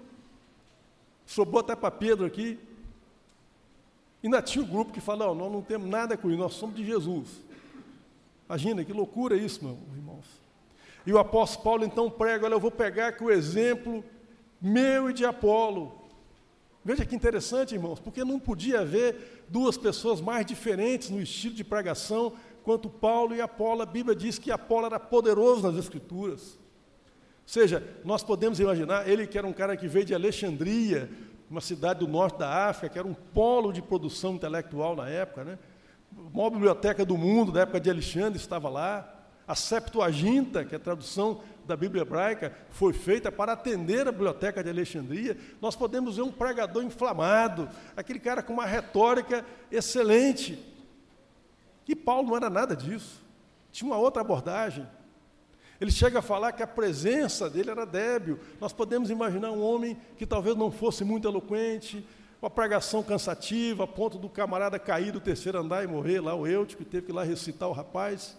Sobrou 1.26 1.62
até 1.62 1.76
para 1.76 1.92
Pedro 1.92 2.26
aqui, 2.26 2.60
Ainda 4.24 4.42
tinha 4.42 4.64
um 4.64 4.68
grupo 4.68 4.94
que 4.94 5.02
fala, 5.02 5.26
não, 5.26 5.36
nós 5.36 5.52
não 5.52 5.62
temos 5.62 5.90
nada 5.90 6.16
com 6.16 6.30
isso, 6.30 6.40
nós 6.40 6.54
somos 6.54 6.76
de 6.76 6.86
Jesus. 6.86 7.28
Imagina, 8.48 8.86
que 8.86 8.94
loucura 8.94 9.36
isso, 9.36 9.60
irmãos. 9.60 9.80
E 11.06 11.12
o 11.12 11.20
apóstolo 11.20 11.64
Paulo 11.64 11.86
então 11.86 12.10
prega, 12.10 12.46
olha, 12.46 12.54
eu 12.54 12.60
vou 12.60 12.72
pegar 12.72 13.10
aqui 13.10 13.24
o 13.24 13.32
exemplo 13.32 14.04
meu 14.62 15.10
e 15.10 15.14
de 15.14 15.26
Apolo. 15.26 15.92
Veja 16.86 17.06
que 17.06 17.16
interessante, 17.16 17.76
irmãos, 17.76 18.00
porque 18.00 18.24
não 18.24 18.40
podia 18.40 18.82
haver 18.82 19.44
duas 19.50 19.78
pessoas 19.78 20.22
mais 20.22 20.46
diferentes 20.46 21.10
no 21.10 21.22
estilo 21.22 21.54
de 21.56 21.64
pregação 21.64 22.34
quanto 22.64 22.90
Paulo 22.90 23.36
e 23.36 23.42
Apolo. 23.42 23.82
A 23.82 23.86
Bíblia 23.86 24.16
diz 24.16 24.40
que 24.40 24.52
Apolo 24.52 24.86
era 24.86 25.00
poderoso 25.00 25.64
nas 25.70 25.78
Escrituras. 25.78 26.54
Ou 26.54 27.48
seja, 27.48 27.84
nós 28.06 28.24
podemos 28.24 28.60
imaginar, 28.60 29.08
ele 29.08 29.28
que 29.28 29.38
era 29.38 29.46
um 29.46 29.52
cara 29.52 29.76
que 29.76 29.88
veio 29.88 30.06
de 30.06 30.16
Alexandria, 30.16 31.10
uma 31.50 31.60
cidade 31.62 32.00
do 32.00 32.08
norte 32.08 32.40
da 32.40 32.70
África, 32.70 32.94
que 32.94 33.00
era 33.00 33.08
um 33.08 33.14
polo 33.14 33.74
de 33.74 33.82
produção 33.82 34.36
intelectual 34.36 34.96
na 34.96 35.10
época, 35.10 35.44
né? 35.44 35.60
A 36.18 36.36
maior 36.36 36.50
biblioteca 36.50 37.04
do 37.04 37.18
mundo, 37.18 37.52
da 37.52 37.62
época 37.62 37.82
de 37.82 37.90
Alexandre, 37.90 38.40
estava 38.40 38.70
lá. 38.70 39.13
A 39.48 39.56
Septuaginta, 39.56 40.64
que 40.64 40.74
é 40.74 40.78
a 40.78 40.82
tradução 40.82 41.42
da 41.66 41.76
Bíblia 41.76 42.04
hebraica, 42.04 42.54
foi 42.70 42.94
feita 42.94 43.32
para 43.32 43.54
atender 43.54 44.08
a 44.08 44.12
biblioteca 44.12 44.64
de 44.64 44.70
Alexandria. 44.70 45.38
Nós 45.62 45.76
podemos 45.76 46.16
ver 46.16 46.22
um 46.22 46.32
pregador 46.32 46.84
inflamado, 46.84 47.70
aquele 47.96 48.20
cara 48.20 48.42
com 48.42 48.54
uma 48.54 48.66
retórica 48.66 49.46
excelente. 49.72 50.58
E 51.88 51.96
Paulo 51.96 52.30
não 52.30 52.38
era 52.38 52.50
nada 52.50 52.76
disso. 52.76 53.22
Tinha 53.72 53.90
uma 53.90 53.98
outra 53.98 54.22
abordagem. 54.22 54.88
Ele 55.82 55.92
chega 55.92 56.20
a 56.20 56.22
falar 56.22 56.54
que 56.54 56.64
a 56.64 56.68
presença 56.68 57.50
dele 57.50 57.72
era 57.72 57.86
débil. 57.86 58.40
Nós 58.62 58.72
podemos 58.72 59.10
imaginar 59.10 59.52
um 59.52 59.62
homem 59.62 59.98
que 60.18 60.26
talvez 60.26 60.56
não 60.56 60.72
fosse 60.72 61.04
muito 61.04 61.28
eloquente, 61.28 62.06
uma 62.42 62.50
pregação 62.50 63.04
cansativa, 63.04 63.84
a 63.84 63.88
ponto 63.88 64.18
do 64.18 64.30
camarada 64.30 64.80
cair 64.80 65.12
do 65.12 65.20
terceiro 65.20 65.60
andar 65.60 65.84
e 65.84 65.88
morrer 65.88 66.22
lá, 66.22 66.36
o 66.36 66.48
Eutico, 66.48 66.84
que 66.84 66.90
teve 66.90 67.08
que 67.08 67.12
ir 67.12 67.16
lá 67.16 67.24
recitar 67.24 67.68
o 67.68 67.74
rapaz. 67.74 68.38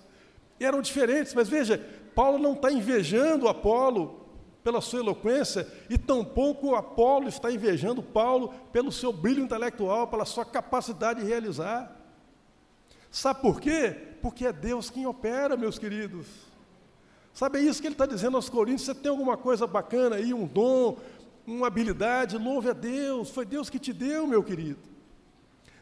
E 0.58 0.64
eram 0.64 0.80
diferentes, 0.80 1.34
mas 1.34 1.48
veja, 1.48 1.78
Paulo 2.14 2.38
não 2.38 2.52
está 2.52 2.70
invejando 2.70 3.48
Apolo 3.48 4.20
pela 4.62 4.80
sua 4.80 5.00
eloquência, 5.00 5.68
e 5.90 5.98
tampouco 5.98 6.74
Apolo 6.74 7.28
está 7.28 7.52
invejando 7.52 8.02
Paulo 8.02 8.54
pelo 8.72 8.90
seu 8.90 9.12
brilho 9.12 9.42
intelectual, 9.42 10.06
pela 10.08 10.24
sua 10.24 10.44
capacidade 10.44 11.20
de 11.20 11.26
realizar. 11.26 11.94
Sabe 13.10 13.42
por 13.42 13.60
quê? 13.60 13.94
Porque 14.22 14.46
é 14.46 14.52
Deus 14.52 14.88
quem 14.88 15.06
opera, 15.06 15.54
meus 15.54 15.78
queridos. 15.78 16.26
Sabe, 17.34 17.58
é 17.58 17.62
isso 17.62 17.80
que 17.80 17.88
ele 17.88 17.94
está 17.94 18.06
dizendo 18.06 18.36
aos 18.36 18.48
Coríntios: 18.48 18.86
você 18.86 18.94
tem 18.94 19.10
alguma 19.10 19.36
coisa 19.36 19.66
bacana 19.66 20.16
aí, 20.16 20.32
um 20.32 20.46
dom, 20.46 20.96
uma 21.46 21.66
habilidade, 21.66 22.38
louve 22.38 22.70
a 22.70 22.72
Deus, 22.72 23.28
foi 23.28 23.44
Deus 23.44 23.68
que 23.68 23.78
te 23.78 23.92
deu, 23.92 24.26
meu 24.26 24.42
querido. 24.42 24.93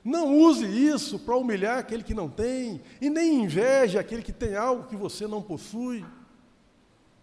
Não 0.04 0.36
use 0.36 0.66
isso 0.66 1.18
para 1.18 1.36
humilhar 1.36 1.78
aquele 1.78 2.02
que 2.02 2.14
não 2.14 2.28
tem, 2.28 2.82
e 3.00 3.08
nem 3.08 3.44
inveje 3.44 3.98
aquele 3.98 4.22
que 4.22 4.32
tem 4.32 4.56
algo 4.56 4.88
que 4.88 4.96
você 4.96 5.26
não 5.28 5.40
possui, 5.40 6.04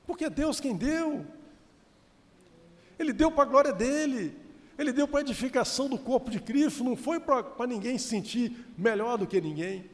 porque 0.08 0.26
é 0.26 0.30
Deus 0.30 0.60
quem 0.60 0.76
deu. 0.76 1.26
Ele 2.98 3.12
deu 3.12 3.30
para 3.32 3.44
a 3.44 3.48
glória 3.48 3.74
dele, 3.74 4.34
ele 4.78 4.94
deu 4.94 5.08
para 5.08 5.20
a 5.20 5.22
edificação 5.22 5.90
do 5.90 5.98
corpo 5.98 6.32
de 6.32 6.40
Cristo, 6.40 6.84
não 6.84 6.96
foi 6.96 7.20
para 7.20 7.68
ninguém 7.68 7.98
se 7.98 8.08
sentir 8.08 8.66
melhor 8.78 9.18
do 9.18 9.28
que 9.28 9.42
ninguém, 9.42 9.90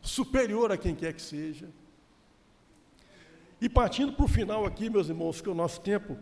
superior 0.00 0.70
a 0.70 0.76
quem 0.76 0.94
quer 0.94 1.12
que 1.12 1.22
seja. 1.22 1.68
E 3.60 3.68
partindo 3.68 4.12
para 4.12 4.24
o 4.24 4.28
final 4.28 4.64
aqui, 4.64 4.88
meus 4.88 5.08
irmãos, 5.08 5.40
que 5.40 5.48
o 5.48 5.54
nosso 5.54 5.80
tempo 5.80 6.16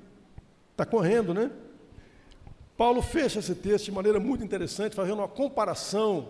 está 0.73 0.87
correndo, 0.87 1.35
né? 1.35 1.51
Paulo 2.81 3.03
fecha 3.03 3.41
esse 3.41 3.55
texto 3.55 3.85
de 3.85 3.93
maneira 3.93 4.19
muito 4.19 4.43
interessante, 4.43 4.97
fazendo 4.97 5.19
uma 5.19 5.29
comparação 5.29 6.29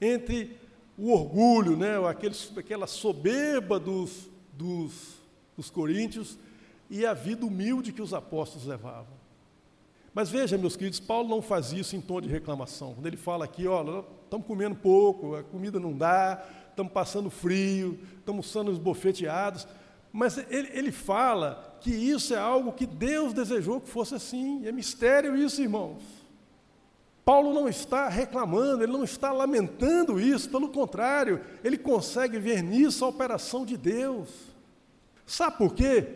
entre 0.00 0.56
o 0.96 1.10
orgulho, 1.10 1.76
né, 1.76 1.94
aquela 2.56 2.86
soberba 2.86 3.76
dos, 3.76 4.30
dos, 4.52 5.16
dos 5.56 5.68
coríntios 5.68 6.38
e 6.88 7.04
a 7.04 7.12
vida 7.12 7.44
humilde 7.44 7.92
que 7.92 8.00
os 8.00 8.14
apóstolos 8.14 8.64
levavam. 8.64 9.12
Mas 10.14 10.30
veja, 10.30 10.56
meus 10.56 10.76
queridos, 10.76 11.00
Paulo 11.00 11.28
não 11.28 11.42
faz 11.42 11.72
isso 11.72 11.96
em 11.96 12.00
tom 12.00 12.20
de 12.20 12.28
reclamação. 12.28 12.94
Quando 12.94 13.06
ele 13.08 13.16
fala 13.16 13.44
aqui, 13.44 13.66
olha, 13.66 14.04
estamos 14.22 14.46
comendo 14.46 14.76
pouco, 14.76 15.34
a 15.34 15.42
comida 15.42 15.80
não 15.80 15.98
dá, 15.98 16.46
estamos 16.70 16.92
passando 16.92 17.28
frio, 17.28 17.98
estamos 18.20 18.52
sendo 18.52 18.70
esbofeteados. 18.70 19.66
Mas 20.12 20.38
ele, 20.50 20.70
ele 20.72 20.92
fala 20.92 21.76
que 21.80 21.90
isso 21.90 22.34
é 22.34 22.38
algo 22.38 22.72
que 22.72 22.86
Deus 22.86 23.32
desejou 23.32 23.80
que 23.80 23.88
fosse 23.88 24.14
assim. 24.14 24.66
É 24.66 24.72
mistério 24.72 25.36
isso, 25.36 25.60
irmãos. 25.60 26.02
Paulo 27.26 27.52
não 27.52 27.68
está 27.68 28.08
reclamando, 28.08 28.84
ele 28.84 28.92
não 28.92 29.02
está 29.02 29.32
lamentando 29.32 30.20
isso, 30.20 30.48
pelo 30.48 30.68
contrário, 30.68 31.40
ele 31.64 31.76
consegue 31.76 32.38
ver 32.38 32.62
nisso 32.62 33.04
a 33.04 33.08
operação 33.08 33.66
de 33.66 33.76
Deus. 33.76 34.28
Sabe 35.26 35.58
por 35.58 35.74
quê? 35.74 36.06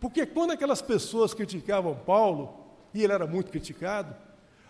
Porque 0.00 0.26
quando 0.26 0.50
aquelas 0.50 0.82
pessoas 0.82 1.32
criticavam 1.32 1.94
Paulo, 1.94 2.66
e 2.92 3.04
ele 3.04 3.12
era 3.12 3.28
muito 3.28 3.50
criticado, 3.52 4.12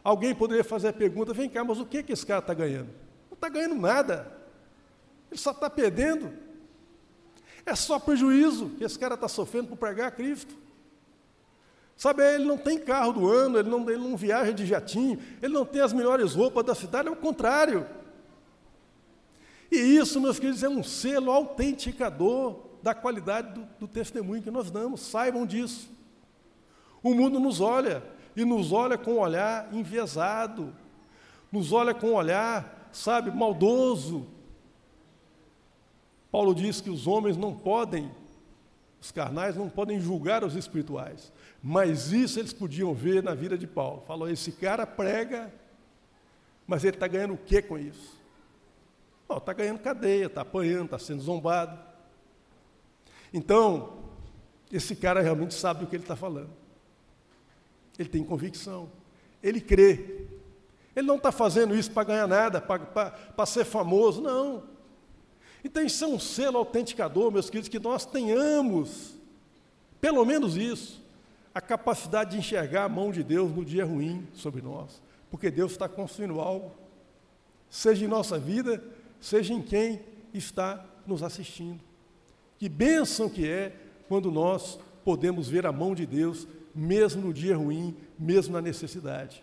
alguém 0.05 0.35
poderia 0.35 0.63
fazer 0.63 0.89
a 0.89 0.93
pergunta: 0.93 1.33
vem 1.33 1.49
cá, 1.49 1.65
mas 1.65 1.81
o 1.81 1.87
que, 1.87 2.03
que 2.03 2.13
esse 2.13 2.27
cara 2.27 2.41
está 2.41 2.53
ganhando? 2.53 2.91
Não 3.31 3.35
está 3.35 3.49
ganhando 3.49 3.77
nada, 3.77 4.31
ele 5.31 5.41
só 5.41 5.53
está 5.53 5.71
perdendo. 5.71 6.31
É 7.67 7.75
só 7.75 7.99
prejuízo 7.99 8.71
que 8.79 8.85
esse 8.85 8.97
cara 8.97 9.15
está 9.15 9.27
sofrendo 9.27 9.69
por 9.69 9.77
pregar 9.77 10.13
Cristo. 10.13 10.55
Sabe, 11.97 12.23
ele 12.23 12.45
não 12.45 12.57
tem 12.57 12.79
carro 12.79 13.13
do 13.13 13.29
ano, 13.29 13.59
ele 13.59 13.69
não, 13.69 13.91
ele 13.91 14.01
não 14.01 14.17
viaja 14.17 14.53
de 14.53 14.65
jatinho, 14.65 15.19
ele 15.43 15.53
não 15.53 15.65
tem 15.65 15.83
as 15.83 15.93
melhores 15.93 16.35
roupas 16.35 16.65
da 16.65 16.75
cidade, 16.75 17.09
é 17.09 17.11
o 17.11 17.17
contrário. 17.17 17.87
E 19.73 19.77
isso, 19.77 20.21
meus 20.21 20.39
queridos, 20.39 20.63
é 20.63 20.69
um 20.69 20.83
selo 20.83 21.33
autenticador 21.33 22.67
da 22.83 22.95
qualidade 22.95 23.53
do, 23.55 23.67
do 23.81 23.89
testemunho 23.89 24.43
que 24.43 24.51
nós 24.51 24.71
damos, 24.71 25.01
saibam 25.01 25.45
disso. 25.45 25.91
O 27.03 27.15
mundo 27.15 27.41
nos 27.41 27.61
olha, 27.61 28.03
e 28.37 28.45
nos 28.45 28.71
olha 28.71 28.99
com 28.99 29.15
um 29.15 29.19
olhar 29.19 29.69
enviesado, 29.73 30.73
nos 31.51 31.73
olha 31.73 31.95
com 31.95 32.11
um 32.11 32.15
olhar, 32.15 32.91
sabe, 32.93 33.31
maldoso, 33.31 34.27
Paulo 36.31 36.55
diz 36.55 36.81
que 36.81 36.91
os 36.91 37.07
homens 37.07 37.37
não 37.37 37.55
podem, 37.55 38.11
os 39.01 39.11
carnais 39.11 39.57
não 39.57 39.69
podem 39.69 40.01
julgar 40.01 40.45
os 40.45 40.55
espirituais, 40.55 41.33
mas 41.63 42.13
isso 42.13 42.39
eles 42.39 42.53
podiam 42.53 42.93
ver 42.95 43.23
na 43.23 43.35
vida 43.35 43.57
de 43.57 43.67
Paulo. 43.67 44.03
Falou: 44.07 44.29
esse 44.29 44.53
cara 44.53 44.87
prega, 44.87 45.53
mas 46.67 46.85
ele 46.85 46.97
está 46.97 47.07
ganhando 47.07 47.35
o 47.35 47.39
que 47.39 47.63
com 47.63 47.79
isso? 47.79 48.17
Está 49.29 49.53
ganhando 49.53 49.81
cadeia, 49.81 50.27
está 50.27 50.43
apanhando, 50.43 50.85
está 50.87 50.99
sendo 50.99 51.21
zombado. 51.21 51.79
Então, 53.33 53.99
esse 54.71 54.95
cara 54.95 55.21
realmente 55.21 55.55
sabe 55.55 55.85
o 55.85 55.87
que 55.87 55.97
ele 55.97 56.05
está 56.05 56.17
falando. 56.17 56.51
Ele 57.99 58.09
tem 58.09 58.23
convicção, 58.23 58.91
ele 59.43 59.61
crê. 59.61 60.27
Ele 60.95 61.07
não 61.07 61.17
está 61.17 61.31
fazendo 61.31 61.75
isso 61.75 61.91
para 61.91 62.05
ganhar 62.05 62.27
nada, 62.27 62.61
para 62.61 63.47
ser 63.47 63.65
famoso, 63.65 64.23
não. 64.23 64.76
Então, 65.67 65.83
isso 65.83 66.05
é 66.05 66.07
um 66.07 66.19
selo 66.19 66.59
autenticador, 66.59 67.33
meus 67.33 67.51
queridos, 67.51 67.69
que 67.69 67.81
nós 67.81 68.07
tenhamos, 68.07 69.17
pelo 70.01 70.25
menos 70.25 70.57
isso, 70.57 71.03
a 71.53 71.61
capacidade 71.61 72.31
de 72.31 72.39
enxergar 72.39 72.85
a 72.85 72.89
mão 72.89 73.11
de 73.11 73.25
Deus 73.25 73.51
no 73.51 73.65
dia 73.65 73.85
ruim 73.85 74.25
sobre 74.33 74.63
nós, 74.63 75.03
porque 75.29 75.51
Deus 75.51 75.73
está 75.73 75.89
construindo 75.89 76.39
algo, 76.39 76.71
seja 77.69 78.05
em 78.05 78.09
nossa 78.09 78.39
vida, 78.39 78.81
seja 79.21 79.53
em 79.53 79.61
quem 79.61 80.01
está 80.33 80.87
nos 81.05 81.21
assistindo. 81.21 81.81
Que 82.61 82.69
bênção 82.69 83.29
que 83.29 83.45
é 83.45 83.75
quando 84.09 84.31
nós 84.31 84.79
podemos 85.05 85.49
ver 85.49 85.67
a 85.67 85.73
mão 85.73 85.97
de 85.97 86.07
Deus, 86.07 86.47
mesmo 86.73 87.23
no 87.23 87.35
dia 87.35 87.57
ruim, 87.57 87.97
mesmo 88.17 88.53
na 88.53 88.63
necessidade. 88.63 89.43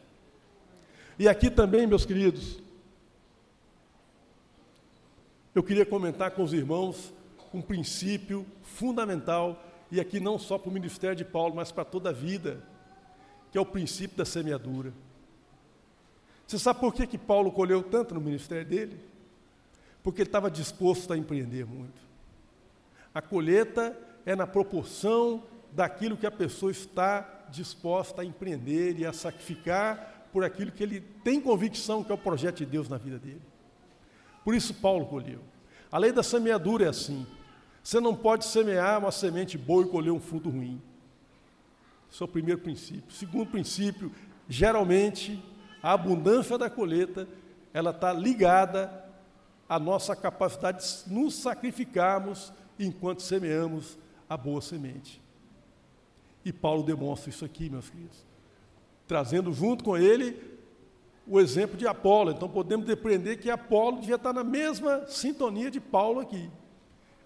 E 1.19 1.27
aqui 1.27 1.49
também, 1.49 1.85
meus 1.85 2.05
queridos, 2.05 2.62
eu 5.53 5.63
queria 5.63 5.85
comentar 5.85 6.31
com 6.31 6.43
os 6.43 6.53
irmãos 6.53 7.13
um 7.53 7.61
princípio 7.61 8.45
fundamental, 8.63 9.63
e 9.91 9.99
aqui 9.99 10.19
não 10.19 10.39
só 10.39 10.57
para 10.57 10.69
o 10.69 10.73
ministério 10.73 11.15
de 11.15 11.23
Paulo, 11.23 11.55
mas 11.55 11.71
para 11.71 11.85
toda 11.85 12.09
a 12.09 12.13
vida, 12.13 12.63
que 13.51 13.57
é 13.57 13.61
o 13.61 13.65
princípio 13.65 14.17
da 14.17 14.25
semeadura. 14.25 14.91
Você 16.47 16.57
sabe 16.57 16.79
por 16.79 16.93
que, 16.93 17.05
que 17.05 17.17
Paulo 17.17 17.51
colheu 17.51 17.83
tanto 17.83 18.15
no 18.15 18.21
ministério 18.21 18.65
dele? 18.65 18.99
Porque 20.01 20.21
ele 20.21 20.29
estava 20.29 20.49
disposto 20.49 21.13
a 21.13 21.17
empreender 21.17 21.65
muito. 21.65 22.01
A 23.13 23.21
colheita 23.21 23.95
é 24.25 24.35
na 24.35 24.47
proporção 24.47 25.43
daquilo 25.71 26.17
que 26.17 26.25
a 26.25 26.31
pessoa 26.31 26.71
está 26.71 27.45
disposta 27.49 28.23
a 28.23 28.25
empreender 28.25 28.97
e 28.97 29.05
a 29.05 29.13
sacrificar 29.13 30.27
por 30.33 30.43
aquilo 30.43 30.71
que 30.71 30.81
ele 30.81 31.01
tem 31.23 31.39
convicção 31.39 32.03
que 32.03 32.11
é 32.11 32.15
o 32.15 32.17
projeto 32.17 32.57
de 32.57 32.65
Deus 32.65 32.89
na 32.89 32.97
vida 32.97 33.19
dele. 33.19 33.52
Por 34.43 34.53
isso 34.53 34.73
Paulo 34.73 35.05
colheu. 35.05 35.41
A 35.91 35.97
lei 35.97 36.11
da 36.11 36.23
semeadura 36.23 36.85
é 36.85 36.89
assim. 36.89 37.25
Você 37.83 37.99
não 37.99 38.15
pode 38.15 38.45
semear 38.45 38.99
uma 38.99 39.11
semente 39.11 39.57
boa 39.57 39.85
e 39.85 39.89
colher 39.89 40.11
um 40.11 40.19
fruto 40.19 40.49
ruim. 40.49 40.81
Esse 42.11 42.21
é 42.21 42.25
o 42.25 42.29
primeiro 42.29 42.61
princípio. 42.61 43.11
Segundo 43.11 43.49
princípio, 43.49 44.11
geralmente 44.47 45.43
a 45.81 45.93
abundância 45.93 46.57
da 46.57 46.69
colheita 46.69 47.27
ela 47.73 47.89
está 47.89 48.13
ligada 48.13 49.03
à 49.67 49.79
nossa 49.79 50.15
capacidade 50.15 51.03
de 51.05 51.13
nos 51.13 51.33
sacrificarmos 51.33 52.53
enquanto 52.77 53.21
semeamos 53.21 53.97
a 54.29 54.37
boa 54.37 54.61
semente. 54.61 55.21
E 56.45 56.53
Paulo 56.53 56.83
demonstra 56.83 57.29
isso 57.29 57.43
aqui, 57.43 57.69
meus 57.69 57.89
queridos, 57.89 58.25
trazendo 59.07 59.51
junto 59.53 59.83
com 59.83 59.97
ele 59.97 60.52
o 61.27 61.39
exemplo 61.39 61.77
de 61.77 61.87
Apolo. 61.87 62.31
Então 62.31 62.49
podemos 62.49 62.85
depreender 62.85 63.39
que 63.39 63.49
Apolo 63.49 63.99
devia 63.99 64.15
estar 64.15 64.33
na 64.33 64.43
mesma 64.43 65.05
sintonia 65.07 65.71
de 65.71 65.79
Paulo 65.79 66.19
aqui. 66.19 66.49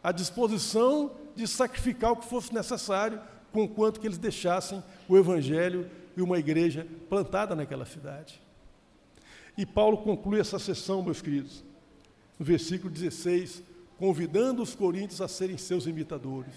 A 0.03 0.11
disposição 0.11 1.11
de 1.35 1.47
sacrificar 1.47 2.11
o 2.11 2.17
que 2.17 2.27
fosse 2.27 2.53
necessário, 2.53 3.21
com 3.51 3.67
quanto 3.67 3.99
que 3.99 4.07
eles 4.07 4.17
deixassem 4.17 4.83
o 5.07 5.17
evangelho 5.17 5.89
e 6.15 6.21
uma 6.21 6.37
igreja 6.37 6.87
plantada 7.09 7.55
naquela 7.55 7.85
cidade. 7.85 8.41
E 9.57 9.65
Paulo 9.65 9.97
conclui 9.97 10.39
essa 10.39 10.59
sessão, 10.59 11.01
meus 11.01 11.21
queridos, 11.21 11.63
no 12.37 12.45
versículo 12.45 12.91
16, 12.91 13.63
convidando 13.97 14.61
os 14.61 14.75
coríntios 14.75 15.21
a 15.21 15.27
serem 15.27 15.57
seus 15.57 15.87
imitadores. 15.87 16.53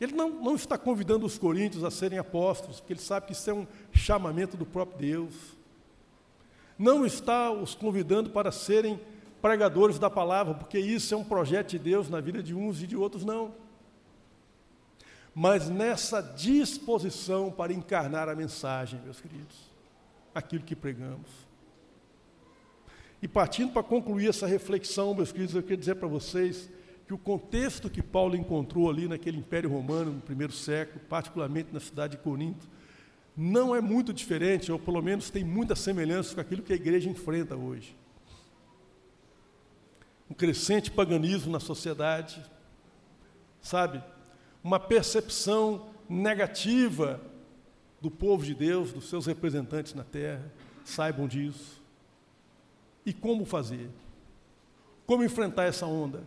Ele 0.00 0.12
não, 0.12 0.30
não 0.30 0.54
está 0.54 0.78
convidando 0.78 1.26
os 1.26 1.38
coríntios 1.38 1.84
a 1.84 1.90
serem 1.90 2.18
apóstolos, 2.18 2.80
porque 2.80 2.94
ele 2.94 3.00
sabe 3.00 3.26
que 3.26 3.32
isso 3.32 3.50
é 3.50 3.54
um 3.54 3.66
chamamento 3.92 4.56
do 4.56 4.64
próprio 4.64 4.98
Deus. 4.98 5.34
Não 6.80 7.04
está 7.04 7.50
os 7.50 7.74
convidando 7.74 8.30
para 8.30 8.50
serem 8.50 8.98
pregadores 9.42 9.98
da 9.98 10.08
palavra, 10.08 10.54
porque 10.54 10.78
isso 10.78 11.12
é 11.12 11.16
um 11.16 11.22
projeto 11.22 11.72
de 11.72 11.78
Deus 11.78 12.08
na 12.08 12.22
vida 12.22 12.42
de 12.42 12.54
uns 12.54 12.82
e 12.82 12.86
de 12.86 12.96
outros, 12.96 13.22
não. 13.22 13.52
Mas 15.34 15.68
nessa 15.68 16.22
disposição 16.22 17.50
para 17.50 17.70
encarnar 17.70 18.30
a 18.30 18.34
mensagem, 18.34 18.98
meus 19.04 19.20
queridos, 19.20 19.70
aquilo 20.34 20.64
que 20.64 20.74
pregamos. 20.74 21.28
E 23.20 23.28
partindo 23.28 23.74
para 23.74 23.82
concluir 23.82 24.30
essa 24.30 24.46
reflexão, 24.46 25.12
meus 25.12 25.30
queridos, 25.30 25.54
eu 25.54 25.60
queria 25.60 25.76
dizer 25.76 25.96
para 25.96 26.08
vocês 26.08 26.70
que 27.06 27.12
o 27.12 27.18
contexto 27.18 27.90
que 27.90 28.02
Paulo 28.02 28.34
encontrou 28.34 28.88
ali 28.88 29.06
naquele 29.06 29.36
Império 29.36 29.68
Romano 29.68 30.12
no 30.12 30.20
primeiro 30.22 30.54
século, 30.54 30.98
particularmente 31.10 31.74
na 31.74 31.80
cidade 31.80 32.16
de 32.16 32.22
Corinto, 32.22 32.66
não 33.42 33.74
é 33.74 33.80
muito 33.80 34.12
diferente, 34.12 34.70
ou 34.70 34.78
pelo 34.78 35.00
menos 35.00 35.30
tem 35.30 35.42
muita 35.42 35.74
semelhança 35.74 36.34
com 36.34 36.40
aquilo 36.40 36.62
que 36.62 36.72
a 36.72 36.76
igreja 36.76 37.08
enfrenta 37.08 37.56
hoje 37.56 37.96
um 40.30 40.34
crescente 40.34 40.92
paganismo 40.92 41.50
na 41.50 41.58
sociedade, 41.58 42.40
sabe? 43.60 44.00
Uma 44.62 44.78
percepção 44.78 45.88
negativa 46.08 47.20
do 48.00 48.10
povo 48.10 48.44
de 48.44 48.54
Deus, 48.54 48.92
dos 48.92 49.08
seus 49.08 49.26
representantes 49.26 49.92
na 49.92 50.04
terra, 50.04 50.52
saibam 50.84 51.26
disso. 51.26 51.82
E 53.04 53.12
como 53.12 53.44
fazer? 53.44 53.90
Como 55.04 55.24
enfrentar 55.24 55.64
essa 55.64 55.84
onda? 55.84 56.22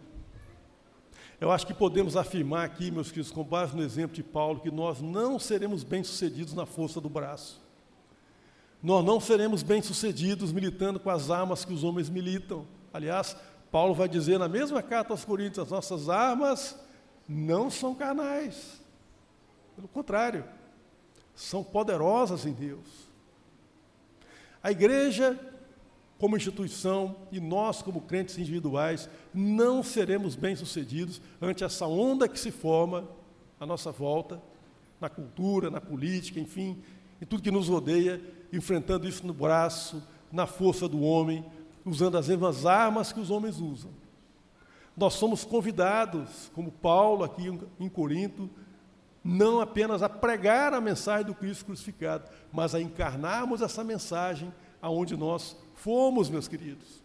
Eu 1.43 1.51
acho 1.51 1.67
que 1.67 1.73
podemos 1.73 2.15
afirmar 2.15 2.63
aqui, 2.63 2.89
meus 2.89 3.09
queridos, 3.09 3.29
com 3.29 3.43
base 3.43 3.75
no 3.75 3.83
exemplo 3.83 4.15
de 4.15 4.23
Paulo, 4.23 4.61
que 4.61 4.71
nós 4.71 5.01
não 5.01 5.37
seremos 5.37 5.83
bem-sucedidos 5.83 6.53
na 6.53 6.65
força 6.65 7.01
do 7.01 7.09
braço. 7.09 7.61
Nós 8.81 9.03
não 9.03 9.19
seremos 9.19 9.61
bem-sucedidos 9.61 10.53
militando 10.53 11.01
com 11.01 11.09
as 11.09 11.29
armas 11.29 11.65
que 11.65 11.73
os 11.73 11.83
homens 11.83 12.09
militam. 12.09 12.65
Aliás, 12.93 13.35
Paulo 13.69 13.93
vai 13.93 14.07
dizer 14.07 14.37
na 14.39 14.47
mesma 14.47 14.81
carta 14.81 15.11
aos 15.11 15.25
Coríntios: 15.25 15.65
as 15.65 15.69
nossas 15.69 16.07
armas 16.07 16.79
não 17.27 17.69
são 17.69 17.93
carnais. 17.93 18.81
Pelo 19.75 19.89
contrário, 19.89 20.45
são 21.35 21.61
poderosas 21.61 22.45
em 22.45 22.53
Deus. 22.53 22.87
A 24.63 24.71
igreja, 24.71 25.37
como 26.23 26.37
instituição, 26.37 27.17
e 27.33 27.39
nós, 27.41 27.81
como 27.81 27.99
crentes 27.99 28.37
individuais, 28.37 29.09
não 29.33 29.83
seremos 29.83 30.37
bem-sucedidos 30.37 31.21
ante 31.41 31.65
essa 31.65 31.85
onda 31.85 32.29
que 32.29 32.39
se 32.39 32.49
forma 32.49 33.09
à 33.59 33.65
nossa 33.65 33.91
volta, 33.91 34.41
na 35.01 35.09
cultura, 35.09 35.69
na 35.69 35.81
política, 35.81 36.39
enfim, 36.39 36.81
em 37.21 37.25
tudo 37.25 37.43
que 37.43 37.51
nos 37.51 37.67
rodeia, 37.67 38.21
enfrentando 38.53 39.05
isso 39.05 39.27
no 39.27 39.33
braço, 39.33 40.01
na 40.31 40.47
força 40.47 40.87
do 40.87 41.01
homem, 41.01 41.43
usando 41.85 42.17
as 42.17 42.29
mesmas 42.29 42.65
armas 42.65 43.11
que 43.11 43.19
os 43.19 43.29
homens 43.29 43.59
usam. 43.59 43.91
Nós 44.95 45.15
somos 45.15 45.43
convidados, 45.43 46.49
como 46.55 46.71
Paulo 46.71 47.25
aqui 47.25 47.49
em 47.77 47.89
Corinto, 47.89 48.49
não 49.21 49.59
apenas 49.59 50.01
a 50.01 50.07
pregar 50.07 50.73
a 50.73 50.79
mensagem 50.79 51.25
do 51.25 51.35
Cristo 51.35 51.65
crucificado, 51.65 52.31
mas 52.49 52.73
a 52.73 52.79
encarnarmos 52.79 53.61
essa 53.61 53.83
mensagem 53.83 54.53
aonde 54.81 55.17
nós 55.17 55.57
fomos, 55.83 56.29
meus 56.29 56.47
queridos. 56.47 57.03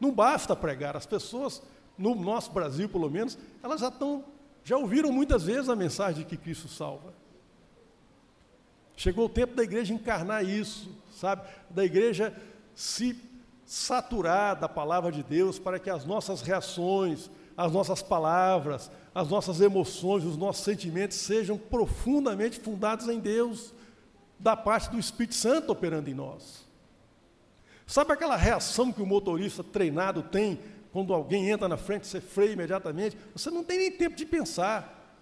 Não 0.00 0.12
basta 0.12 0.54
pregar, 0.54 0.96
as 0.96 1.06
pessoas, 1.06 1.60
no 1.98 2.14
nosso 2.14 2.52
Brasil 2.52 2.88
pelo 2.88 3.10
menos, 3.10 3.36
elas 3.62 3.80
já 3.80 3.88
estão, 3.88 4.24
já 4.62 4.76
ouviram 4.76 5.10
muitas 5.10 5.42
vezes 5.42 5.68
a 5.68 5.74
mensagem 5.74 6.22
de 6.22 6.24
que 6.24 6.36
Cristo 6.36 6.68
salva. 6.68 7.12
Chegou 8.96 9.26
o 9.26 9.28
tempo 9.28 9.56
da 9.56 9.64
igreja 9.64 9.92
encarnar 9.92 10.44
isso, 10.44 10.88
sabe? 11.12 11.48
Da 11.68 11.84
igreja 11.84 12.32
se 12.74 13.20
saturar 13.66 14.58
da 14.58 14.68
palavra 14.68 15.10
de 15.10 15.22
Deus 15.22 15.58
para 15.58 15.80
que 15.80 15.90
as 15.90 16.04
nossas 16.04 16.42
reações, 16.42 17.28
as 17.56 17.72
nossas 17.72 18.02
palavras, 18.02 18.88
as 19.12 19.28
nossas 19.28 19.60
emoções, 19.60 20.24
os 20.24 20.36
nossos 20.36 20.62
sentimentos 20.62 21.16
sejam 21.16 21.58
profundamente 21.58 22.60
fundados 22.60 23.08
em 23.08 23.18
Deus, 23.18 23.74
da 24.38 24.56
parte 24.56 24.90
do 24.90 24.98
Espírito 24.98 25.34
Santo 25.34 25.72
operando 25.72 26.08
em 26.08 26.14
nós. 26.14 26.67
Sabe 27.88 28.12
aquela 28.12 28.36
reação 28.36 28.92
que 28.92 29.02
o 29.02 29.06
motorista 29.06 29.64
treinado 29.64 30.22
tem 30.22 30.60
quando 30.92 31.12
alguém 31.12 31.50
entra 31.50 31.66
na 31.66 31.76
frente, 31.76 32.06
você 32.06 32.20
freia 32.20 32.52
imediatamente? 32.52 33.18
Você 33.32 33.50
não 33.50 33.64
tem 33.64 33.78
nem 33.78 33.90
tempo 33.90 34.14
de 34.14 34.24
pensar. 34.24 35.20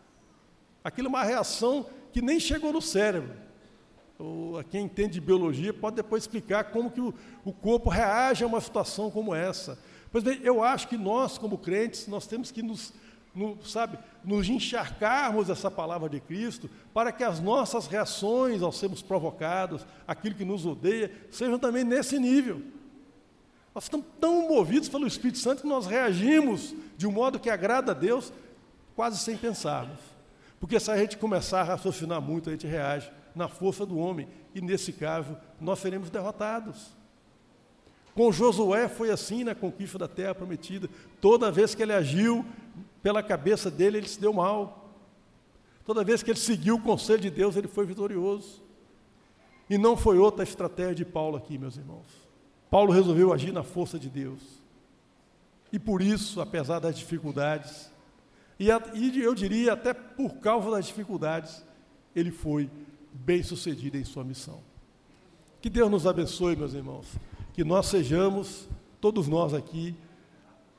Aquilo 0.85 1.07
é 1.07 1.09
uma 1.09 1.25
reação 1.25 1.87
que 2.13 2.21
nem 2.21 2.39
chegou 2.39 2.75
no 2.75 2.83
cérebro 2.83 3.47
quem 4.71 4.85
entende 4.85 5.15
de 5.15 5.21
biologia 5.21 5.75
pode 5.75 5.97
depois 5.97 6.23
explicar 6.23 6.65
como 6.65 6.91
que 6.91 7.01
o, 7.01 7.13
o 7.45 7.53
corpo 7.53 7.91
reage 7.91 8.43
a 8.43 8.47
uma 8.47 8.61
situação 8.61 9.11
como 9.11 9.35
essa. 9.35 9.79
Pois 10.11 10.25
bem, 10.25 10.41
eu 10.43 10.63
acho 10.63 10.89
que 10.89 10.97
nós, 10.97 11.37
como 11.37 11.59
crentes, 11.59 12.07
nós 12.07 12.27
temos 12.27 12.51
que 12.51 12.63
nos, 12.63 12.95
no, 13.37 13.63
sabe, 13.63 13.99
nos 14.25 14.49
encharcarmos 14.49 15.51
essa 15.51 15.71
palavra 15.71 16.09
de 16.09 16.19
Cristo 16.19 16.71
para 16.95 17.13
que 17.13 17.23
as 17.23 17.39
nossas 17.39 17.87
reações 17.87 18.63
ao 18.63 18.73
sermos 18.73 19.03
provocados, 19.03 19.87
aquilo 20.09 20.35
que 20.35 20.45
nos 20.45 20.65
odeia, 20.65 21.13
sejam 21.31 21.59
também 21.59 21.85
nesse 21.85 22.19
nível. 22.19 22.63
Nós 23.75 23.85
estamos 23.85 24.07
tão 24.19 24.49
movidos 24.49 24.89
pelo 24.89 25.07
Espírito 25.07 25.39
Santo 25.39 25.61
que 25.63 25.69
nós 25.69 25.87
reagimos 25.87 26.75
de 26.97 27.07
um 27.07 27.13
modo 27.13 27.39
que 27.39 27.51
agrada 27.51 27.93
a 27.93 27.95
Deus, 27.95 28.33
quase 28.97 29.19
sem 29.19 29.37
pensarmos. 29.37 30.01
Porque 30.59 30.81
se 30.81 30.91
a 30.91 30.97
gente 30.97 31.19
começar 31.19 31.61
a 31.61 31.65
raciocinar 31.65 32.23
muito, 32.23 32.49
a 32.49 32.53
gente 32.53 32.67
reage 32.67 33.11
na 33.35 33.49
força 33.49 33.85
do 33.85 33.99
homem, 33.99 34.27
e 34.55 34.63
nesse 34.63 34.95
caso 34.95 35.37
nós 35.61 35.79
seremos 35.79 36.09
derrotados. 36.09 36.97
Com 38.15 38.33
Josué 38.33 38.89
foi 38.89 39.11
assim 39.11 39.45
na 39.45 39.55
conquista 39.55 39.99
da 39.99 40.09
terra 40.09 40.35
prometida. 40.35 40.89
Toda 41.21 41.53
vez 41.53 41.75
que 41.75 41.83
ele 41.83 41.93
agiu 41.93 42.47
pela 43.07 43.23
cabeça 43.23 43.71
dele, 43.71 43.99
ele 43.99 44.09
se 44.09 44.21
deu 44.21 44.33
mal. 44.33 44.91
Toda 45.85 46.03
vez 46.03 46.25
que 46.25 46.31
ele 46.33 46.41
seguiu 46.41 46.75
o 46.75 46.83
conselho 46.83 47.21
de 47.21 47.31
Deus, 47.31 47.55
ele 47.55 47.69
foi 47.69 47.87
vitorioso. 47.87 48.61
E 49.71 49.79
não 49.79 49.97
foi 49.97 50.19
outra 50.19 50.43
estratégia 50.43 50.97
de 50.97 51.05
Paulo 51.05 51.37
aqui, 51.37 51.57
meus 51.57 51.77
irmãos. 51.77 52.05
Paulo 52.69 52.93
resolveu 52.93 53.33
agir 53.33 53.53
na 53.53 53.63
força 53.63 53.97
de 53.97 54.11
Deus. 54.11 54.43
E 55.73 55.79
por 55.79 56.03
isso, 56.03 56.41
apesar 56.41 56.81
das 56.81 56.99
dificuldades, 56.99 57.89
e, 58.59 58.71
eu 59.21 59.37
diria 59.37 59.75
até 59.75 59.95
por 59.95 60.39
causa 60.39 60.73
das 60.73 60.87
dificuldades, 60.87 61.65
ele 62.13 62.33
foi 62.33 62.69
bem-sucedido 63.13 63.97
em 63.97 64.03
sua 64.05 64.25
missão. 64.25 64.61
Que 65.61 65.71
Deus 65.71 65.89
nos 65.89 66.09
abençoe, 66.09 66.57
meus 66.57 66.75
irmãos. 66.75 67.07
Que 67.53 67.63
nós 67.63 67.87
sejamos, 67.87 68.67
todos 69.01 69.29
nós 69.29 69.55
aqui, 69.55 69.95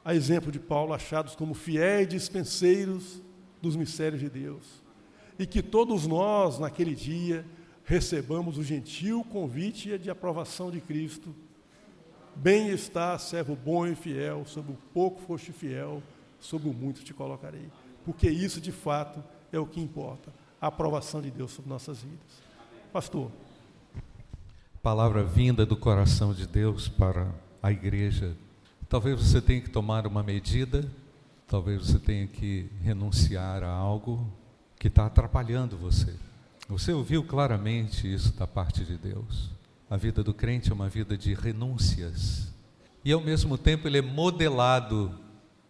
a 0.08 0.16
exemplo 0.16 0.50
de 0.50 0.58
Paulo, 0.58 0.94
achados 0.94 1.36
como 1.36 1.54
fiéis 1.54 2.08
dispenseiros 2.08 3.22
dos 3.62 3.76
mistérios 3.76 4.22
de 4.22 4.30
Deus. 4.30 4.82
E 5.38 5.46
que 5.46 5.62
todos 5.62 6.08
nós, 6.08 6.58
naquele 6.58 6.96
dia, 6.96 7.46
recebamos 7.84 8.58
o 8.58 8.64
gentil 8.64 9.22
convite 9.26 9.98
de 9.98 10.10
aprovação 10.10 10.72
de 10.72 10.80
Cristo. 10.80 11.36
Bem 12.34 12.70
está, 12.70 13.20
servo 13.20 13.54
bom 13.54 13.86
e 13.86 13.96
fiel, 13.96 14.46
sobre 14.46 14.72
o 14.72 14.78
pouco 14.94 15.20
foste 15.24 15.52
fiel, 15.52 16.02
sobre 16.40 16.70
o 16.70 16.74
muito 16.74 17.04
te 17.04 17.14
colocarei. 17.14 17.70
Porque 18.06 18.30
isso, 18.30 18.62
de 18.62 18.72
fato, 18.72 19.22
é 19.52 19.60
o 19.60 19.68
que 19.68 19.82
importa 19.82 20.34
a 20.62 20.68
aprovação 20.68 21.22
de 21.22 21.30
Deus 21.30 21.52
sobre 21.52 21.70
nossas 21.70 22.02
vidas. 22.02 22.42
Pastor. 22.94 23.30
Palavra 24.82 25.22
vinda 25.22 25.66
do 25.66 25.76
coração 25.76 26.34
de 26.34 26.48
Deus 26.48 26.88
para 26.88 27.30
a 27.62 27.74
igreja. 27.74 28.38
Talvez 28.90 29.20
você 29.20 29.42
tenha 29.42 29.60
que 29.60 29.70
tomar 29.70 30.08
uma 30.08 30.24
medida, 30.24 30.90
talvez 31.48 31.88
você 31.88 32.00
tenha 32.00 32.26
que 32.26 32.70
renunciar 32.82 33.64
a 33.64 33.70
algo 33.70 34.32
que 34.80 34.88
está 34.88 35.06
atrapalhando 35.06 35.76
você. 35.76 36.16
Você 36.70 36.94
ouviu 36.94 37.24
claramente 37.24 38.12
isso 38.12 38.34
da 38.34 38.48
parte 38.48 38.86
de 38.86 38.98
Deus. 38.98 39.52
A 39.90 39.98
vida 39.98 40.24
do 40.24 40.34
crente 40.34 40.72
é 40.72 40.74
uma 40.74 40.90
vida 40.90 41.18
de 41.18 41.34
renúncias. 41.34 42.54
E 43.04 43.12
ao 43.12 43.22
mesmo 43.22 43.58
tempo 43.58 43.88
ele 43.88 43.98
é 43.98 44.02
modelado 44.02 45.18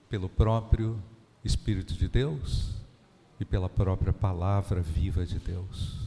pelo 0.10 0.30
próprio 0.30 1.02
Espírito 1.44 1.94
de 1.94 2.08
Deus 2.08 2.72
e 3.40 3.46
pela 3.46 3.70
própria 3.70 4.14
palavra 4.14 4.82
viva 4.82 5.26
de 5.26 5.40
Deus. 5.40 6.07